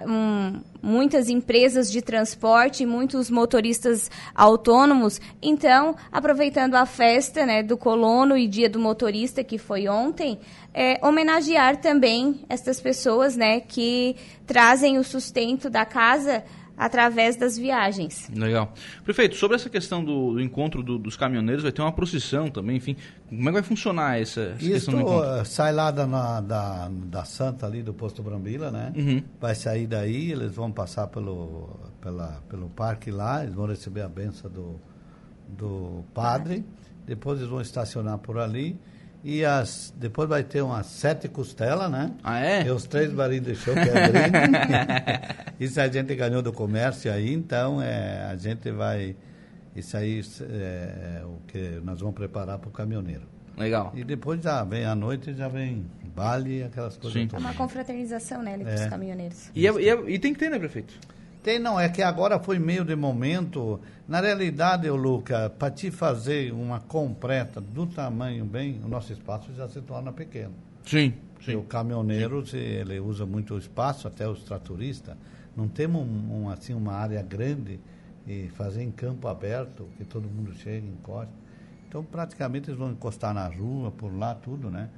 um, 0.08 0.62
muitas 0.82 1.30
empresas 1.30 1.92
de 1.92 2.02
transporte, 2.02 2.86
muitos 2.86 3.30
motoristas 3.30 4.10
autônomos. 4.34 5.20
Então, 5.42 5.96
aproveitando 6.12 6.76
a 6.76 6.86
festa 6.86 7.46
né, 7.46 7.64
do 7.64 7.78
colono 7.78 8.38
e 8.38 8.48
dia 8.48 8.70
do 8.70 8.80
motorista, 8.80 9.44
que 9.44 9.58
foi 9.58 9.88
ontem, 9.88 10.40
é, 10.74 11.00
homenagear 11.06 11.78
também 11.78 12.46
estas 12.50 12.80
pessoas 12.82 13.36
né, 13.36 13.60
que 13.60 14.16
trazem 14.46 14.98
o 14.98 15.04
sustento 15.04 15.70
da 15.70 15.86
casa 15.86 16.44
através 16.78 17.36
das 17.36 17.58
viagens. 17.58 18.30
Legal. 18.34 18.74
Prefeito, 19.04 19.36
sobre 19.36 19.56
essa 19.56 19.70
questão 19.70 20.04
do, 20.04 20.34
do 20.34 20.42
encontro 20.42 20.84
do, 20.84 20.98
dos 20.98 21.16
caminhoneiros, 21.16 21.64
vai 21.64 21.72
ter 21.72 21.82
uma 21.82 21.92
procissão 21.92 22.50
também, 22.50 22.78
enfim. 22.78 22.96
Como 23.30 23.42
é 23.42 23.46
que 23.46 23.52
vai 23.54 23.64
funcionar 23.64 24.20
essa, 24.20 24.42
essa 24.42 24.64
Isso 24.64 24.72
questão 24.74 24.94
do 24.96 25.02
encontro? 25.02 25.46
Sai 25.46 25.72
lá 25.72 25.92
da, 25.92 26.42
da, 26.42 26.90
da 26.90 27.26
Santa 27.26 27.66
ali 27.66 27.82
do 27.82 27.94
posto 27.94 28.22
Brambila, 28.22 28.72
né? 28.72 28.94
Uhum. 28.96 29.24
Vai 29.40 29.56
sair 29.56 29.88
daí, 29.88 30.32
eles 30.32 30.54
vão 30.54 30.72
passar 30.72 31.08
pelo, 31.08 31.80
pela, 32.02 32.44
pelo 32.50 32.70
parque 32.70 33.12
lá, 33.12 33.44
eles 33.44 33.56
vão 33.56 33.68
receber 33.68 34.02
a 34.02 34.10
benção 34.10 34.50
do, 34.52 34.80
do 35.48 36.04
padre, 36.14 36.66
depois 37.06 37.40
eles 37.40 37.50
vão 37.50 37.62
estacionar 37.62 38.18
por 38.18 38.38
ali 38.38 38.78
e 39.28 39.44
as, 39.44 39.92
depois 39.98 40.30
vai 40.30 40.44
ter 40.44 40.62
umas 40.62 40.86
sete 40.86 41.28
costelas, 41.28 41.90
né? 41.90 42.12
Ah, 42.24 42.40
é? 42.40 42.64
E 42.64 42.70
os 42.70 42.86
três 42.86 43.12
barris 43.12 43.42
de 43.42 43.56
show 43.56 43.74
que 43.74 43.80
é 43.80 45.22
isso 45.60 45.82
a 45.82 45.88
gente 45.88 46.14
ganhou 46.14 46.44
do 46.44 46.54
comércio 46.54 47.12
aí, 47.12 47.34
então 47.34 47.82
é, 47.82 48.24
a 48.32 48.36
gente 48.36 48.70
vai. 48.72 49.16
Isso 49.76 49.98
aí 49.98 50.22
é, 50.42 51.20
é 51.22 51.26
o 51.26 51.40
que 51.48 51.82
nós 51.84 52.00
vamos 52.00 52.14
preparar 52.14 52.60
para 52.60 52.70
o 52.70 52.72
caminhoneiro. 52.72 53.24
Legal. 53.58 53.92
E 53.96 54.04
depois 54.04 54.42
já 54.44 54.64
vem 54.64 54.86
à 54.86 54.94
noite, 54.94 55.34
já 55.34 55.48
vem 55.48 55.86
baile, 56.16 56.62
aquelas 56.64 56.96
coisas 56.96 57.20
Sim. 57.20 57.28
É 57.34 57.38
uma 57.38 57.54
confraternização, 57.56 58.44
né, 58.44 58.54
entre 58.54 58.70
É. 58.72 58.76
os 58.76 58.86
caminhoneiros. 58.86 59.50
E, 59.56 59.68
é- 59.68 59.74
e 59.82 59.90
é- 59.90 60.04
e 60.12 60.20
tem 60.20 60.34
que 60.34 60.40
ter, 60.40 60.50
né, 60.52 60.60
prefeito? 60.60 60.94
Tem, 61.46 61.60
não, 61.60 61.80
é 61.80 61.88
que 61.88 62.02
agora 62.02 62.40
foi 62.40 62.58
meio 62.58 62.84
de 62.84 62.96
momento. 62.96 63.80
Na 64.08 64.20
realidade, 64.20 64.90
ô 64.90 64.96
Luca, 64.96 65.48
para 65.48 65.70
te 65.70 65.92
fazer 65.92 66.52
uma 66.52 66.80
completa 66.80 67.62
do 67.62 67.86
tamanho 67.86 68.44
bem, 68.46 68.82
o 68.84 68.88
nosso 68.88 69.14
espaço 69.14 69.54
já 69.54 69.70
se 69.70 69.80
torna 69.82 70.12
pequeno. 70.12 70.56
Sim, 71.40 71.56
O 71.56 71.62
caminhoneiro, 71.62 72.44
se 72.48 72.58
ele 72.58 73.00
usa 73.00 73.28
muito 73.28 73.54
o 73.54 73.60
espaço, 73.60 74.08
até 74.08 74.28
os 74.28 74.44
tratoristas. 74.44 75.16
Não 75.56 75.68
temos 75.68 76.02
um, 76.02 76.46
um, 76.46 76.50
assim, 76.50 76.74
uma 76.74 76.94
área 76.94 77.22
grande 77.22 77.80
e 78.26 78.48
fazer 78.56 78.82
em 78.82 78.90
campo 78.90 79.28
aberto, 79.28 79.88
que 80.00 80.04
todo 80.04 80.28
mundo 80.28 80.52
chega 80.56 80.88
encosta. 80.88 81.32
Então, 81.88 82.04
praticamente, 82.04 82.72
eles 82.72 82.80
vão 82.80 82.90
encostar 82.90 83.36
na 83.36 83.48
rua, 83.48 83.92
por 83.92 84.12
lá, 84.12 84.34
tudo, 84.34 84.72
né? 84.72 84.90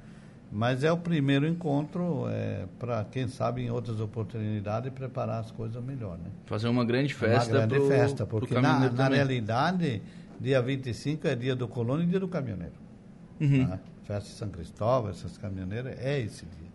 Mas 0.50 0.82
é 0.82 0.90
o 0.90 0.96
primeiro 0.96 1.46
encontro 1.46 2.26
é, 2.28 2.64
para, 2.78 3.04
quem 3.04 3.28
sabe, 3.28 3.62
em 3.62 3.70
outras 3.70 4.00
oportunidades, 4.00 4.90
preparar 4.92 5.40
as 5.40 5.50
coisas 5.50 5.82
melhor, 5.84 6.16
né? 6.16 6.30
Fazer 6.46 6.68
uma 6.68 6.84
grande 6.84 7.12
festa 7.12 7.50
uma 7.50 7.66
grande 7.66 7.74
pro, 7.74 7.88
festa, 7.88 8.26
porque 8.26 8.54
na, 8.54 8.90
na 8.90 9.08
realidade, 9.08 10.00
dia 10.40 10.62
25 10.62 11.28
é 11.28 11.34
dia 11.34 11.54
do 11.54 11.68
colono 11.68 12.02
e 12.02 12.06
dia 12.06 12.18
do 12.18 12.28
caminhoneiro. 12.28 12.72
Uhum. 13.40 13.66
Tá? 13.66 13.78
Festa 14.04 14.30
de 14.30 14.36
São 14.36 14.48
Cristóvão, 14.48 15.10
essas 15.10 15.36
caminhoneiras, 15.36 15.98
é 15.98 16.18
esse 16.20 16.46
dia, 16.46 16.68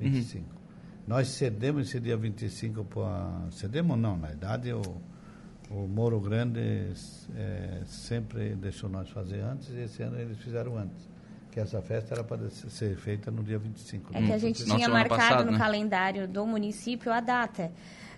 Uhum. 0.00 0.12
25. 0.12 0.60
Nós 1.06 1.28
cedemos 1.28 1.88
esse 1.88 2.00
dia 2.00 2.16
25 2.16 2.84
para. 2.84 3.50
Cedemos 3.50 3.98
não, 3.98 4.16
na 4.16 4.28
verdade 4.28 4.72
o, 4.72 4.80
o 5.70 5.86
Moro 5.86 6.18
Grande 6.20 6.60
é, 7.36 7.82
sempre 7.84 8.54
deixou 8.54 8.88
nós 8.88 9.10
fazer 9.10 9.40
antes 9.40 9.68
e 9.70 9.80
esse 9.80 10.02
ano 10.02 10.18
eles 10.18 10.38
fizeram 10.38 10.78
antes. 10.78 11.08
Que 11.50 11.60
essa 11.60 11.82
festa 11.82 12.14
era 12.14 12.24
para 12.24 12.48
ser 12.50 12.96
feita 12.96 13.30
no 13.30 13.42
dia 13.42 13.58
25. 13.58 14.16
É 14.16 14.22
que 14.22 14.32
a 14.32 14.38
gente 14.38 14.60
Nossa, 14.62 14.76
tinha 14.76 14.88
marcado 14.88 15.20
passada, 15.20 15.44
no 15.44 15.52
né? 15.52 15.58
calendário 15.58 16.28
do 16.28 16.46
município 16.46 17.12
a 17.12 17.20
data 17.20 17.72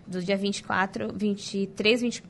do 0.07 0.21
dia 0.21 0.37
24, 0.37 1.13
23, 1.15 2.01
20, 2.03 2.25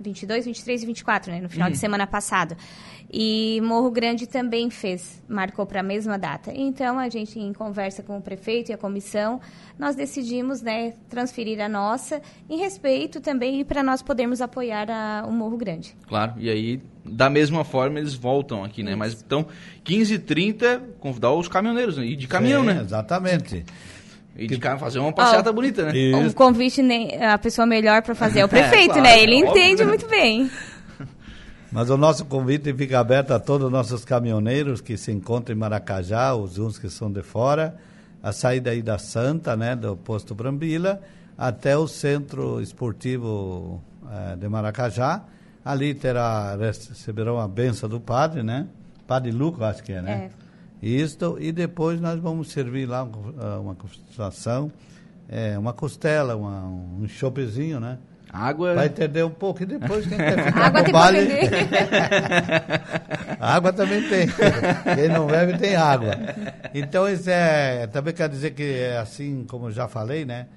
22, 0.00 0.44
23 0.46 0.82
e 0.82 0.86
24, 0.86 1.30
né, 1.32 1.40
no 1.40 1.48
final 1.48 1.66
Uhum. 1.68 1.72
de 1.72 1.78
semana 1.78 2.06
passado. 2.06 2.56
E 3.16 3.60
Morro 3.62 3.90
Grande 3.90 4.26
também 4.26 4.70
fez, 4.70 5.22
marcou 5.28 5.64
para 5.66 5.80
a 5.80 5.82
mesma 5.82 6.18
data. 6.18 6.50
Então, 6.54 6.98
a 6.98 7.08
gente, 7.08 7.38
em 7.38 7.52
conversa 7.52 8.02
com 8.02 8.18
o 8.18 8.20
prefeito 8.20 8.70
e 8.70 8.72
a 8.74 8.78
comissão, 8.78 9.40
nós 9.78 9.94
decidimos 9.94 10.60
né, 10.62 10.94
transferir 11.08 11.60
a 11.60 11.68
nossa, 11.68 12.20
em 12.50 12.58
respeito 12.58 13.20
também 13.20 13.60
e 13.60 13.64
para 13.64 13.82
nós 13.82 14.02
podermos 14.02 14.40
apoiar 14.40 14.90
a- 14.90 15.24
o 15.28 15.32
Morro 15.32 15.56
Grande. 15.56 15.94
Claro, 16.08 16.32
e 16.38 16.50
aí, 16.50 16.80
da 17.04 17.30
mesma 17.30 17.62
forma, 17.64 17.98
eles 18.00 18.14
voltam 18.14 18.64
aqui, 18.64 18.82
né? 18.82 18.96
Mas 18.96 19.12
então, 19.22 19.46
15h30, 19.84 20.80
convidar 20.98 21.32
os 21.32 21.46
caminhoneiros, 21.48 21.96
né? 21.98 22.04
E 22.06 22.16
de 22.16 22.26
caminhão, 22.26 22.62
Sim, 22.62 22.66
né? 22.68 22.80
Exatamente. 22.82 23.64
E 24.36 24.46
de 24.46 24.58
ca- 24.58 24.76
fazer 24.78 24.98
uma 24.98 25.12
passeata 25.12 25.50
Ó, 25.50 25.52
bonita, 25.52 25.92
né? 25.92 25.92
O 26.28 26.34
convite, 26.34 26.82
nem, 26.82 27.22
a 27.22 27.38
pessoa 27.38 27.66
melhor 27.66 28.02
para 28.02 28.14
fazer 28.14 28.40
é 28.40 28.44
o 28.44 28.48
prefeito, 28.48 28.94
claro, 28.94 29.02
né? 29.02 29.22
Ele 29.22 29.36
óbvio, 29.36 29.50
entende 29.50 29.82
né? 29.82 29.88
muito 29.88 30.08
bem. 30.08 30.50
Mas 31.70 31.90
o 31.90 31.96
nosso 31.96 32.24
convite 32.24 32.72
fica 32.74 32.98
aberto 33.00 33.32
a 33.32 33.38
todos 33.38 33.66
os 33.66 33.72
nossos 33.72 34.04
caminhoneiros 34.04 34.80
que 34.80 34.96
se 34.96 35.10
encontram 35.12 35.54
em 35.54 35.58
Maracajá, 35.58 36.34
os 36.34 36.58
uns 36.58 36.78
que 36.78 36.88
são 36.88 37.10
de 37.10 37.22
fora, 37.22 37.76
a 38.22 38.32
saída 38.32 38.70
aí 38.70 38.82
da 38.82 38.98
Santa, 38.98 39.56
né, 39.56 39.74
do 39.76 39.96
posto 39.96 40.34
Brambila, 40.34 41.00
até 41.36 41.76
o 41.76 41.86
centro 41.88 42.60
esportivo 42.60 43.82
eh, 44.10 44.36
de 44.36 44.48
Maracajá. 44.48 45.22
Ali 45.64 45.94
terá, 45.94 46.56
receberão 46.56 47.40
a 47.40 47.48
benção 47.48 47.88
do 47.88 47.98
padre, 47.98 48.42
né? 48.42 48.66
Padre 49.06 49.30
Luco, 49.32 49.62
acho 49.64 49.82
que 49.82 49.92
é, 49.92 50.02
né? 50.02 50.30
Isto, 50.84 51.38
e 51.40 51.50
depois 51.50 51.98
nós 51.98 52.20
vamos 52.20 52.50
servir 52.50 52.84
lá 52.84 53.08
ah, 53.38 53.58
uma 53.58 53.74
conversação, 53.74 54.70
eh, 55.30 55.58
uma 55.58 55.72
costela, 55.72 56.36
uma, 56.36 56.62
um 56.66 57.08
chopezinho, 57.08 57.80
né? 57.80 57.96
Água. 58.30 58.74
Vai 58.74 58.86
entender 58.88 59.22
um 59.22 59.30
pouco 59.30 59.62
e 59.62 59.66
depois 59.66 60.06
quem 60.06 60.18
quer 60.18 60.44
ficar 60.44 60.66
Água 60.66 60.80
no 60.80 60.84
tem 60.84 60.92
pra 60.92 61.00
baile... 61.00 61.26
vender. 61.26 61.48
água 63.40 63.72
também 63.72 64.08
tem. 64.10 64.26
Quem 64.94 65.08
não 65.08 65.26
bebe 65.26 65.56
tem 65.56 65.74
água. 65.74 66.18
Então 66.74 67.08
isso 67.08 67.30
é. 67.30 67.86
Também 67.86 68.12
quer 68.12 68.28
dizer 68.28 68.50
que 68.50 68.62
é 68.62 68.98
assim 68.98 69.46
como 69.48 69.68
eu 69.68 69.70
já 69.70 69.88
falei, 69.88 70.26
né? 70.26 70.48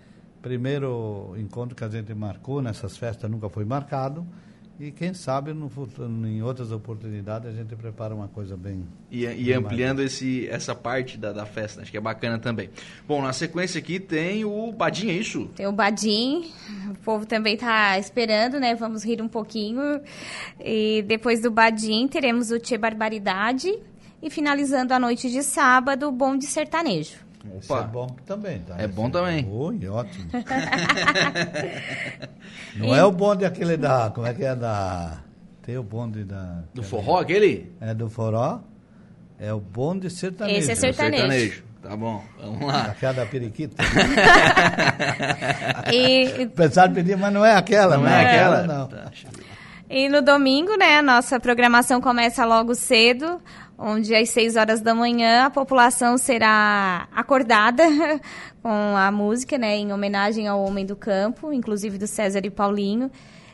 Primeiro 0.42 1.36
encontro 1.38 1.74
que 1.74 1.86
a 1.86 1.90
gente 1.90 2.14
marcou 2.14 2.62
nessas 2.62 2.98
festas 2.98 3.32
nunca 3.32 3.48
foi 3.48 3.64
marcado. 3.64 4.28
E 4.80 4.92
quem 4.92 5.12
sabe 5.12 5.54
no 5.54 5.70
futuro, 5.70 6.08
em 6.28 6.44
outras 6.44 6.72
oportunidades 6.72 7.50
a 7.50 7.52
gente 7.52 7.76
prepara 7.76 8.14
uma 8.14 8.28
coisa 8.28 8.56
bem. 8.56 8.86
E, 9.10 9.26
e 9.26 9.46
bem 9.46 9.54
ampliando 9.54 10.04
esse, 10.04 10.48
essa 10.50 10.76
parte 10.76 11.18
da, 11.18 11.34
da 11.34 11.48
festa, 11.48 11.82
acho 11.82 11.90
que 11.90 11.98
é 11.98 12.02
bacana 12.02 12.38
também. 12.38 12.70
Bom, 13.08 13.22
na 13.24 13.34
sequência 13.34 13.80
aqui 13.80 14.00
tem 14.00 14.46
o 14.46 14.72
Badinha, 14.72 15.14
é 15.14 15.18
isso? 15.18 15.48
Tem 15.56 15.66
o 15.66 15.72
Badim, 15.72 16.52
o 16.92 16.96
povo 17.04 17.26
também 17.26 17.56
está 17.56 17.98
esperando, 17.98 18.60
né? 18.60 18.76
Vamos 18.76 19.04
rir 19.04 19.20
um 19.20 19.28
pouquinho. 19.28 20.00
E 20.60 21.04
depois 21.08 21.42
do 21.42 21.50
Badim 21.50 22.08
teremos 22.08 22.52
o 22.52 22.60
Tchê 22.60 22.78
Barbaridade. 22.78 23.74
E 24.22 24.30
finalizando 24.30 24.94
a 24.94 25.00
noite 25.00 25.30
de 25.30 25.42
sábado, 25.44 26.08
o 26.08 26.12
Bonde 26.12 26.46
Sertanejo. 26.46 27.27
Opa. 27.56 27.82
é 27.82 27.88
bom 27.88 28.08
também, 28.26 28.60
tá? 28.60 28.76
É 28.78 28.86
Esse 28.86 28.94
bom 28.94 29.10
também. 29.10 29.48
Oi, 29.50 29.88
ótimo. 29.88 30.30
não 32.76 32.96
é 32.96 33.04
o 33.04 33.12
bonde 33.12 33.46
aquele 33.46 33.78
da. 33.78 34.10
Como 34.10 34.28
é 34.28 34.34
que 34.34 34.44
é 34.44 34.56
da. 34.56 35.20
Tem 35.62 35.78
o 35.78 35.84
bonde 35.84 36.24
da. 36.24 36.64
Do 36.74 36.84
forró, 36.84 37.20
aquele? 37.20 37.72
É 37.82 37.94
do 37.94 38.10
forró. 38.10 38.60
É 39.40 39.54
o 39.54 39.60
bonde 39.60 40.10
sertanejo. 40.10 40.60
Esse 40.60 40.72
é 40.72 40.76
Do 40.76 40.80
Sertanejo. 40.80 41.64
Tá 41.82 41.96
bom, 41.96 42.24
vamos 42.40 42.68
lá. 42.68 42.84
Aquela 42.86 43.14
da 43.14 43.26
periquita. 43.26 43.76
E, 45.94 46.48
Pensaram 46.48 46.94
pedir, 46.94 47.18
mas 47.18 47.34
não 47.34 47.46
é 47.46 47.56
aquela, 47.56 47.98
Não 47.98 48.08
é 48.08 48.26
aquela? 48.26 48.64
Não. 48.64 48.88
Tá. 48.88 49.10
e 49.90 50.10
no 50.10 50.22
domingo, 50.22 50.76
né? 50.78 50.98
A 50.98 51.02
nossa 51.02 51.40
programação 51.40 52.02
começa 52.02 52.44
logo 52.44 52.76
cedo, 52.76 53.40
onde 53.78 54.16
às 54.16 54.30
6 54.30 54.56
horas 54.56 54.82
da 54.82 54.96
manhã 54.96 55.46
a 55.46 55.50
população 55.50 56.18
será 56.18 57.08
acordada 57.16 57.84
com 58.64 58.98
a 58.98 59.12
música, 59.12 59.58
né? 59.58 59.78
Em 59.78 59.94
homenagem 59.94 60.48
ao 60.48 60.64
Homem 60.64 60.86
do 60.86 60.96
Campo, 60.96 61.54
inclusive 61.54 61.98
do 61.98 62.08
César 62.08 62.42
e 62.44 62.50
Paulinho. 62.50 63.12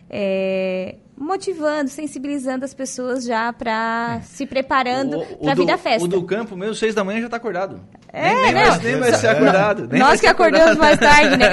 É, 0.09 0.95
motivando, 1.17 1.89
sensibilizando 1.89 2.63
as 2.63 2.73
pessoas 2.73 3.23
já 3.23 3.51
para 3.51 4.21
se 4.23 4.45
preparando 4.45 5.25
para 5.41 5.51
a 5.51 5.55
vida 5.55 5.77
festa. 5.77 6.05
O 6.05 6.07
do 6.07 6.23
campo 6.23 6.55
mesmo, 6.55 6.75
seis 6.75 6.93
da 6.93 7.03
manhã 7.03 7.21
já 7.21 7.29
tá 7.29 7.37
acordado. 7.37 7.81
É, 8.11 8.21
nem, 8.21 8.35
nem, 8.35 8.53
não. 8.53 8.71
vai, 8.71 8.79
nem 8.79 8.95
vai 8.97 9.13
ser 9.13 9.27
acordado. 9.27 9.89
Nós 9.91 10.19
que 10.19 10.27
acordamos 10.27 10.77
acordado. 10.77 10.99
mais 10.99 10.99
tarde, 10.99 11.37
né? 11.37 11.47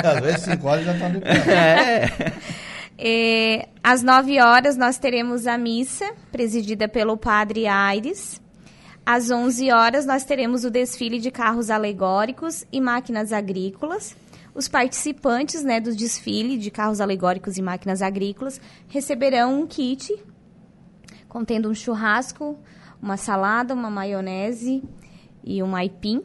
Às 0.02 0.20
vezes 0.20 0.40
5 0.42 0.66
horas 0.66 0.84
já 0.84 0.92
estão 0.94 1.12
de 1.12 1.20
pé. 1.20 1.30
É. 1.30 2.32
É, 3.06 3.68
às 3.82 4.02
9 4.02 4.40
horas 4.40 4.78
nós 4.78 4.96
teremos 4.96 5.46
a 5.46 5.58
missa, 5.58 6.10
presidida 6.32 6.88
pelo 6.88 7.18
padre 7.18 7.66
Aires. 7.66 8.40
Às 9.04 9.30
11 9.30 9.70
horas 9.70 10.06
nós 10.06 10.24
teremos 10.24 10.64
o 10.64 10.70
desfile 10.70 11.18
de 11.18 11.30
carros 11.30 11.68
alegóricos 11.68 12.64
e 12.72 12.80
máquinas 12.80 13.30
agrícolas. 13.30 14.16
Os 14.54 14.68
participantes 14.68 15.62
né, 15.62 15.80
do 15.80 15.94
desfile 15.94 16.56
de 16.56 16.70
carros 16.70 16.98
alegóricos 16.98 17.58
e 17.58 17.62
máquinas 17.62 18.00
agrícolas 18.00 18.58
receberão 18.88 19.60
um 19.60 19.66
kit 19.66 20.16
contendo 21.28 21.68
um 21.68 21.74
churrasco, 21.74 22.58
uma 23.02 23.18
salada, 23.18 23.74
uma 23.74 23.90
maionese 23.90 24.82
e 25.42 25.62
um 25.62 25.76
aipim. 25.76 26.22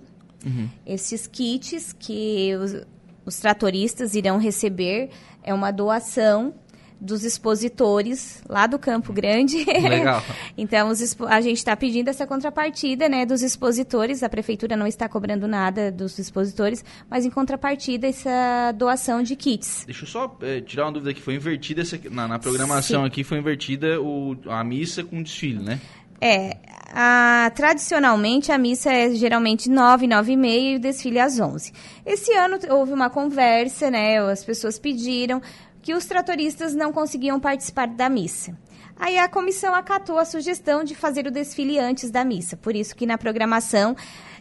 Esses 0.85 1.27
kits 1.27 1.91
que 1.91 2.55
os, 2.55 2.85
os 3.25 3.37
tratoristas 3.37 4.15
irão 4.15 4.37
receber 4.37 5.09
é 5.43 5.53
uma 5.53 5.71
doação 5.71 6.53
dos 6.99 7.23
expositores 7.23 8.43
lá 8.47 8.67
do 8.67 8.77
Campo 8.77 9.13
Grande. 9.13 9.63
Legal. 9.63 10.21
então, 10.57 10.91
a 11.27 11.41
gente 11.41 11.57
está 11.57 11.75
pedindo 11.75 12.09
essa 12.09 12.27
contrapartida 12.27 13.07
né, 13.07 13.25
dos 13.25 13.41
expositores. 13.41 14.21
A 14.23 14.29
prefeitura 14.29 14.75
não 14.75 14.85
está 14.85 15.07
cobrando 15.07 15.47
nada 15.47 15.91
dos 15.91 16.17
expositores, 16.19 16.83
mas 17.09 17.25
em 17.25 17.29
contrapartida, 17.29 18.07
essa 18.07 18.71
doação 18.73 19.23
de 19.23 19.35
kits. 19.35 19.83
Deixa 19.85 20.03
eu 20.03 20.07
só 20.07 20.37
eh, 20.41 20.61
tirar 20.61 20.85
uma 20.85 20.91
dúvida 20.93 21.11
aqui. 21.11 21.21
Foi 21.21 21.35
invertida 21.35 21.81
essa, 21.81 21.99
na, 22.11 22.27
na 22.27 22.39
programação 22.39 23.01
Sim. 23.01 23.07
aqui, 23.07 23.23
foi 23.23 23.37
invertida 23.37 24.01
o, 24.01 24.35
a 24.47 24.63
missa 24.63 25.03
com 25.03 25.19
o 25.19 25.23
desfile, 25.23 25.63
né? 25.63 25.79
É, 26.21 26.57
a- 26.91 27.49
tradicionalmente 27.55 28.51
a 28.51 28.57
missa 28.57 28.91
é 28.91 29.11
geralmente 29.11 29.69
9, 29.69 30.05
9 30.05 30.33
e 30.33 30.37
meia 30.37 30.73
e 30.73 30.75
o 30.75 30.79
desfile 30.79 31.19
às 31.19 31.39
11. 31.39 31.71
Esse 32.05 32.33
ano 32.33 32.57
houve 32.71 32.91
uma 32.91 33.09
conversa, 33.09 33.89
né, 33.89 34.19
as 34.19 34.43
pessoas 34.43 34.77
pediram 34.77 35.41
que 35.89 35.95
os 35.95 36.05
tratoristas 36.05 36.75
não 36.75 36.93
conseguiam 36.93 37.39
participar 37.39 37.87
da 37.87 38.07
missa. 38.07 38.55
Aí 38.95 39.17
a 39.17 39.27
comissão 39.27 39.73
acatou 39.73 40.19
a 40.19 40.25
sugestão 40.25 40.83
de 40.83 40.93
fazer 40.93 41.25
o 41.25 41.31
desfile 41.31 41.79
antes 41.79 42.11
da 42.11 42.23
missa, 42.23 42.55
por 42.55 42.75
isso 42.75 42.95
que 42.95 43.07
na 43.07 43.17
programação 43.17 43.95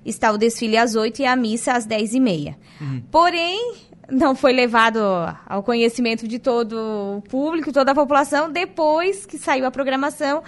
está 0.05 0.31
o 0.31 0.37
desfile 0.37 0.76
às 0.76 0.95
8 0.95 1.23
e 1.23 1.25
a 1.25 1.35
missa 1.35 1.73
às 1.73 1.87
10 1.87 2.12
e 2.12 2.21
meia. 2.21 2.59
Porém, 3.11 3.76
não 4.11 4.35
foi 4.35 4.52
levado 4.52 4.99
ao 5.47 5.62
conhecimento 5.62 6.28
de 6.28 6.38
todo 6.38 7.17
o 7.17 7.23
público, 7.23 7.73
toda 7.73 7.93
a 7.93 7.95
população, 7.95 8.52
depois 8.52 9.25
que 9.25 9.38
saiu 9.38 9.64
a 9.64 9.71
programação, 9.71 10.43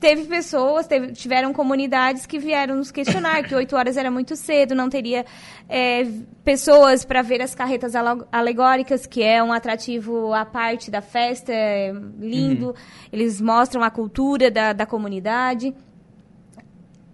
teve 0.00 0.24
pessoas, 0.24 0.86
teve- 0.86 1.12
tiveram 1.12 1.52
comunidades 1.52 2.24
que 2.26 2.38
vieram 2.38 2.76
nos 2.76 2.90
questionar 2.90 3.42
que 3.42 3.54
8 3.54 3.74
horas 3.76 3.96
era 3.96 4.10
muito 4.10 4.36
cedo, 4.36 4.74
não 4.74 4.88
teria 4.88 5.24
é, 5.68 6.06
pessoas 6.44 7.04
para 7.04 7.20
ver 7.22 7.42
as 7.42 7.54
carretas 7.54 7.94
alegóricas, 8.30 9.06
que 9.06 9.22
é 9.22 9.42
um 9.42 9.52
atrativo 9.52 10.32
à 10.32 10.44
parte 10.44 10.90
da 10.90 11.00
festa, 11.02 11.52
é 11.52 11.92
lindo. 12.18 12.74
Eles 13.12 13.40
mostram 13.40 13.82
a 13.82 13.90
cultura 13.90 14.50
da, 14.50 14.72
da 14.72 14.86
comunidade. 14.86 15.74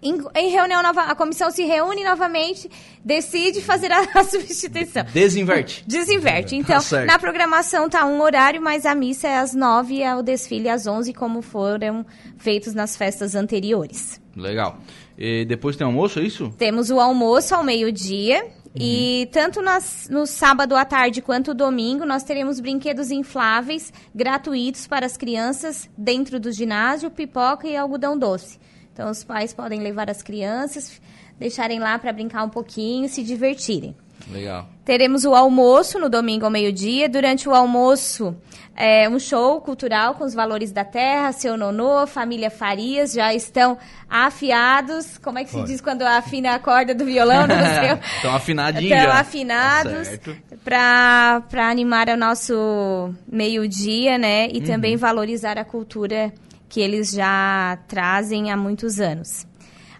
Em, 0.05 0.17
em 0.35 0.49
reunião 0.51 0.83
nova, 0.83 1.01
a 1.03 1.15
comissão 1.15 1.49
se 1.49 1.63
reúne 1.63 2.03
novamente, 2.03 2.69
decide 3.03 3.61
fazer 3.61 3.91
a, 3.91 4.01
a 4.13 4.23
substituição. 4.23 5.03
Desinverte. 5.11 5.83
Desinverte. 5.87 6.55
Então, 6.55 6.75
Tá 6.75 6.81
certo. 6.81 7.07
na 7.07 7.17
programação 7.17 7.89
tá 7.89 8.05
um 8.05 8.21
horário, 8.21 8.61
mas 8.61 8.85
a 8.85 8.93
missa 8.93 9.27
é 9.27 9.37
às 9.39 9.53
nove 9.53 10.03
e 10.03 10.13
o 10.13 10.21
desfile 10.21 10.69
às 10.69 10.85
onze, 10.85 11.13
como 11.13 11.41
foram 11.41 12.05
feitos 12.37 12.73
nas 12.73 12.95
festas 12.95 13.33
anteriores. 13.35 14.21
Legal. 14.35 14.77
E 15.17 15.45
depois 15.45 15.75
tem 15.75 15.85
almoço, 15.85 16.19
é 16.19 16.23
isso? 16.23 16.53
Temos 16.57 16.89
o 16.89 16.99
almoço 16.99 17.55
ao 17.55 17.63
meio-dia. 17.63 18.45
E 18.77 19.29
tanto 19.31 19.61
nas- 19.61 20.09
no 20.11 20.25
sábado 20.25 20.75
à 20.75 20.83
tarde 20.83 21.21
quanto 21.21 21.53
domingo, 21.53 22.05
nós 22.05 22.23
teremos 22.23 22.59
brinquedos 22.59 23.09
infláveis 23.09 23.93
gratuitos 24.13 24.85
para 24.85 25.05
as 25.05 25.15
crianças 25.15 25.89
dentro 25.97 26.41
do 26.41 26.51
ginásio, 26.51 27.09
pipoca 27.09 27.65
e 27.69 27.77
algodão 27.77 28.17
doce. 28.19 28.59
Então, 28.95 29.11
os 29.11 29.25
pais 29.25 29.53
podem 29.53 29.81
levar 29.81 30.09
as 30.09 30.21
crianças, 30.23 31.01
deixarem 31.37 31.79
lá 31.79 31.99
para 31.99 32.13
brincar 32.13 32.45
um 32.45 32.49
pouquinho, 32.49 33.09
se 33.09 33.21
divertirem. 33.23 33.93
Legal. 34.31 34.69
Teremos 34.85 35.25
o 35.25 35.35
almoço 35.35 35.99
no 35.99 36.09
domingo 36.09 36.45
ao 36.45 36.49
meio-dia. 36.51 37.09
Durante 37.09 37.47
o 37.49 37.53
almoço, 37.53 38.33
é, 38.73 39.07
um 39.09 39.19
show 39.19 39.59
cultural 39.59 40.15
com 40.15 40.23
os 40.23 40.33
valores 40.33 40.71
da 40.71 40.85
terra. 40.85 41.33
Seu 41.33 41.57
Nonô, 41.57 42.07
família 42.07 42.49
Farias 42.49 43.11
já 43.11 43.33
estão 43.33 43.77
afiados. 44.09 45.17
Como 45.17 45.37
é 45.37 45.43
que 45.43 45.49
se 45.49 45.57
Foi. 45.57 45.65
diz 45.65 45.81
quando 45.81 46.01
afina 46.03 46.55
a 46.55 46.59
corda 46.59 46.95
do 46.95 47.03
violão? 47.03 47.45
Não 47.45 47.55
sei. 47.57 47.99
Estão 48.15 48.33
afinadinhos 48.33 48.97
Estão 48.97 49.11
afinados 49.11 50.07
Certo. 50.07 50.37
para 50.63 51.69
animar 51.69 52.07
o 52.09 52.17
nosso 52.17 53.13
meio-dia, 53.31 54.17
né? 54.17 54.47
E 54.51 54.59
Uhum. 54.59 54.65
também 54.65 54.95
valorizar 54.95 55.57
a 55.59 55.65
cultura 55.65 56.33
que 56.69 56.81
eles 56.81 57.11
já 57.11 57.77
trazem 57.87 58.51
há 58.51 58.57
muitos 58.57 58.99
anos. 58.99 59.45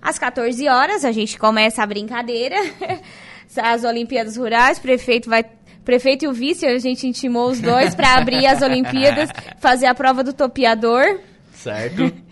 Às 0.01 0.19
14 0.19 0.67
horas, 0.67 1.04
a 1.06 1.12
gente 1.12 1.38
começa 1.38 1.82
a 1.82 1.86
brincadeira. 1.86 2.56
As 3.58 3.84
Olimpíadas 3.84 4.36
Rurais, 4.38 4.78
prefeito 4.80 5.30
vai. 5.30 5.45
Prefeito 5.84 6.25
e 6.25 6.28
o 6.28 6.34
vice, 6.34 6.65
a 6.65 6.78
gente 6.80 7.06
intimou 7.08 7.49
os 7.51 7.62
dois 7.62 7.93
para 7.93 8.15
abrir 8.15 8.47
as 8.47 8.62
Olimpíadas, 8.63 9.30
fazer 9.60 9.86
a 9.86 9.93
prova 9.93 10.23
do 10.23 10.34
topeador. 10.34 11.19
Certo. 11.54 12.12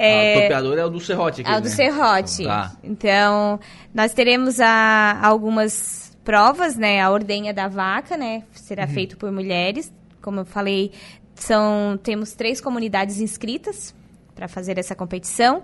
É, 0.00 0.34
Ah, 0.34 0.38
o 0.38 0.42
topeador 0.42 0.78
é 0.78 0.84
o 0.84 0.88
do 0.90 1.00
Serrote 1.00 1.40
aqui, 1.40 1.50
é 1.50 1.56
o 1.56 1.60
do 1.60 1.68
né? 1.68 1.74
Serrote. 1.74 2.44
Tá. 2.44 2.72
Então, 2.84 3.58
nós 3.92 4.14
teremos 4.14 4.60
a- 4.60 5.18
algumas 5.20 6.16
provas, 6.22 6.76
né? 6.76 7.00
A 7.00 7.10
ordenha 7.10 7.52
da 7.52 7.66
vaca, 7.66 8.16
né? 8.16 8.44
Será 8.52 8.84
Uhum. 8.84 8.90
feito 8.90 9.16
por 9.16 9.32
mulheres. 9.32 9.92
Como 10.22 10.38
eu 10.38 10.44
falei, 10.44 10.92
são, 11.38 11.98
temos 12.02 12.32
três 12.32 12.60
comunidades 12.60 13.20
inscritas 13.20 13.94
para 14.34 14.48
fazer 14.48 14.78
essa 14.78 14.94
competição. 14.94 15.62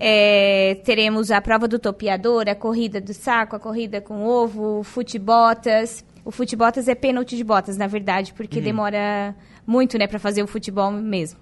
É, 0.00 0.76
teremos 0.84 1.30
a 1.30 1.40
prova 1.40 1.66
do 1.66 1.78
topeador, 1.78 2.44
a 2.48 2.54
corrida 2.54 3.00
do 3.00 3.12
saco, 3.12 3.56
a 3.56 3.58
corrida 3.58 4.00
com 4.00 4.24
ovo, 4.24 4.82
futebotas. 4.84 6.04
O 6.24 6.30
futebotas 6.30 6.86
é 6.88 6.94
pênalti 6.94 7.36
de 7.36 7.42
botas, 7.42 7.76
na 7.76 7.86
verdade, 7.86 8.30
Uhum. 8.30 8.36
porque 8.36 8.60
demora 8.60 9.34
muito, 9.66 9.98
né, 9.98 10.06
para 10.06 10.18
fazer 10.18 10.42
o 10.42 10.46
futebol 10.46 10.90
mesmo 10.92 11.38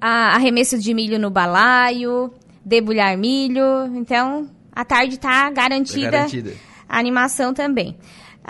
a- 0.00 0.34
arremesso 0.36 0.78
de 0.78 0.94
milho 0.94 1.18
no 1.18 1.30
balaio, 1.30 2.32
debulhar 2.64 3.16
milho. 3.18 3.86
Então, 3.96 4.48
a 4.72 4.84
tarde 4.84 5.16
está 5.16 5.50
garantida, 5.50 6.06
Tá 6.06 6.10
garantida. 6.18 6.52
A 6.88 6.98
animação 6.98 7.52
também. 7.52 7.96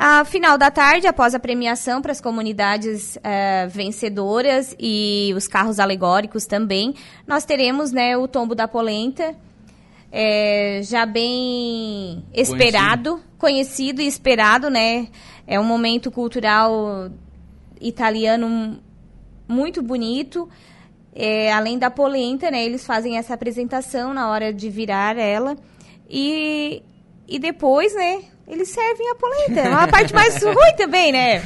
A 0.00 0.24
final 0.24 0.56
da 0.56 0.70
tarde, 0.70 1.08
após 1.08 1.34
a 1.34 1.40
premiação 1.40 2.00
para 2.00 2.12
as 2.12 2.20
comunidades 2.20 3.18
eh, 3.24 3.66
vencedoras 3.66 4.76
e 4.78 5.32
os 5.36 5.48
carros 5.48 5.80
alegóricos 5.80 6.46
também, 6.46 6.94
nós 7.26 7.44
teremos 7.44 7.90
né, 7.90 8.16
o 8.16 8.28
tombo 8.28 8.54
da 8.54 8.68
polenta, 8.68 9.34
eh, 10.12 10.82
já 10.84 11.04
bem 11.04 12.24
esperado, 12.32 13.20
conhecido 13.38 14.00
e 14.00 14.06
esperado, 14.06 14.70
né? 14.70 15.08
É 15.46 15.58
um 15.58 15.64
momento 15.64 16.12
cultural 16.12 17.10
italiano 17.80 18.78
muito 19.48 19.82
bonito. 19.82 20.48
É, 21.12 21.52
além 21.52 21.76
da 21.76 21.90
polenta, 21.90 22.50
né? 22.52 22.64
Eles 22.64 22.86
fazem 22.86 23.18
essa 23.18 23.34
apresentação 23.34 24.14
na 24.14 24.30
hora 24.30 24.52
de 24.52 24.70
virar 24.70 25.18
ela. 25.18 25.56
E, 26.08 26.82
e 27.28 27.38
depois, 27.38 27.94
né? 27.94 28.22
Eles 28.46 28.70
servem 28.70 29.10
a 29.10 29.14
polenta. 29.14 29.60
É 29.60 29.68
uma 29.68 29.86
parte 29.88 30.14
mais 30.14 30.40
ruim 30.42 30.72
também, 30.76 31.12
né? 31.12 31.42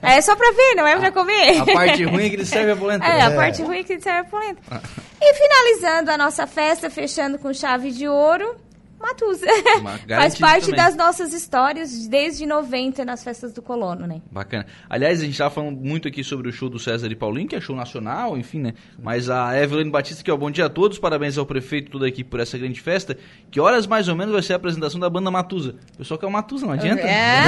É 0.00 0.20
só 0.20 0.36
pra 0.36 0.52
ver, 0.52 0.74
não 0.76 0.86
é 0.86 0.96
pra 0.96 1.10
comer. 1.10 1.58
A 1.60 1.64
parte 1.66 2.04
ruim 2.04 2.26
é 2.26 2.28
que 2.30 2.36
ele 2.36 2.44
serve 2.46 2.70
a 2.70 2.76
polenta. 2.76 3.04
É, 3.04 3.22
a 3.22 3.30
É. 3.30 3.34
parte 3.34 3.60
ruim 3.62 3.78
é 3.80 3.82
que 3.82 4.00
serve 4.00 4.20
a 4.20 4.24
polenta. 4.24 4.60
E 5.20 5.34
finalizando 5.34 6.12
a 6.12 6.16
nossa 6.16 6.46
festa, 6.46 6.88
fechando 6.88 7.38
com 7.40 7.52
chave 7.52 7.90
de 7.90 8.06
ouro, 8.06 8.54
Matusa. 9.00 9.46
Uma- 9.80 9.98
Faz 10.08 10.38
parte 10.38 10.66
também. 10.66 10.76
das 10.84 10.96
nossas 10.96 11.32
histórias 11.32 12.06
desde 12.08 12.44
90 12.46 13.04
nas 13.04 13.22
festas 13.22 13.52
do 13.52 13.62
colono, 13.62 14.06
né? 14.06 14.20
Bacana. 14.30 14.66
Aliás, 14.88 15.20
a 15.20 15.24
gente 15.24 15.38
tava 15.38 15.50
falando 15.50 15.76
muito 15.78 16.08
aqui 16.08 16.24
sobre 16.24 16.48
o 16.48 16.52
show 16.52 16.68
do 16.68 16.78
César 16.78 17.06
e 17.10 17.14
Paulinho, 17.16 17.48
que 17.48 17.56
é 17.56 17.60
show 17.60 17.76
nacional, 17.76 18.36
enfim, 18.36 18.60
né? 18.60 18.74
Mas 19.00 19.30
a 19.30 19.56
Evelyn 19.60 19.90
Batista, 19.90 20.22
que 20.22 20.30
é 20.30 20.34
o 20.34 20.38
bom 20.38 20.50
dia 20.50 20.66
a 20.66 20.68
todos, 20.68 20.98
parabéns 20.98 21.38
ao 21.38 21.46
prefeito 21.46 21.88
e 21.88 21.90
toda 21.92 22.04
a 22.06 22.08
equipe 22.08 22.28
por 22.28 22.40
essa 22.40 22.58
grande 22.58 22.80
festa. 22.80 23.16
Que 23.50 23.60
horas 23.60 23.86
mais 23.86 24.08
ou 24.08 24.16
menos 24.16 24.32
vai 24.32 24.42
ser 24.42 24.54
a 24.54 24.56
apresentação 24.56 24.98
da 25.00 25.08
banda 25.08 25.30
Matusa? 25.30 25.76
O 25.94 25.98
pessoal 25.98 26.18
quer 26.18 26.26
o 26.26 26.30
Matusa, 26.30 26.66
não 26.66 26.72
adianta? 26.74 27.02
É. 27.02 27.44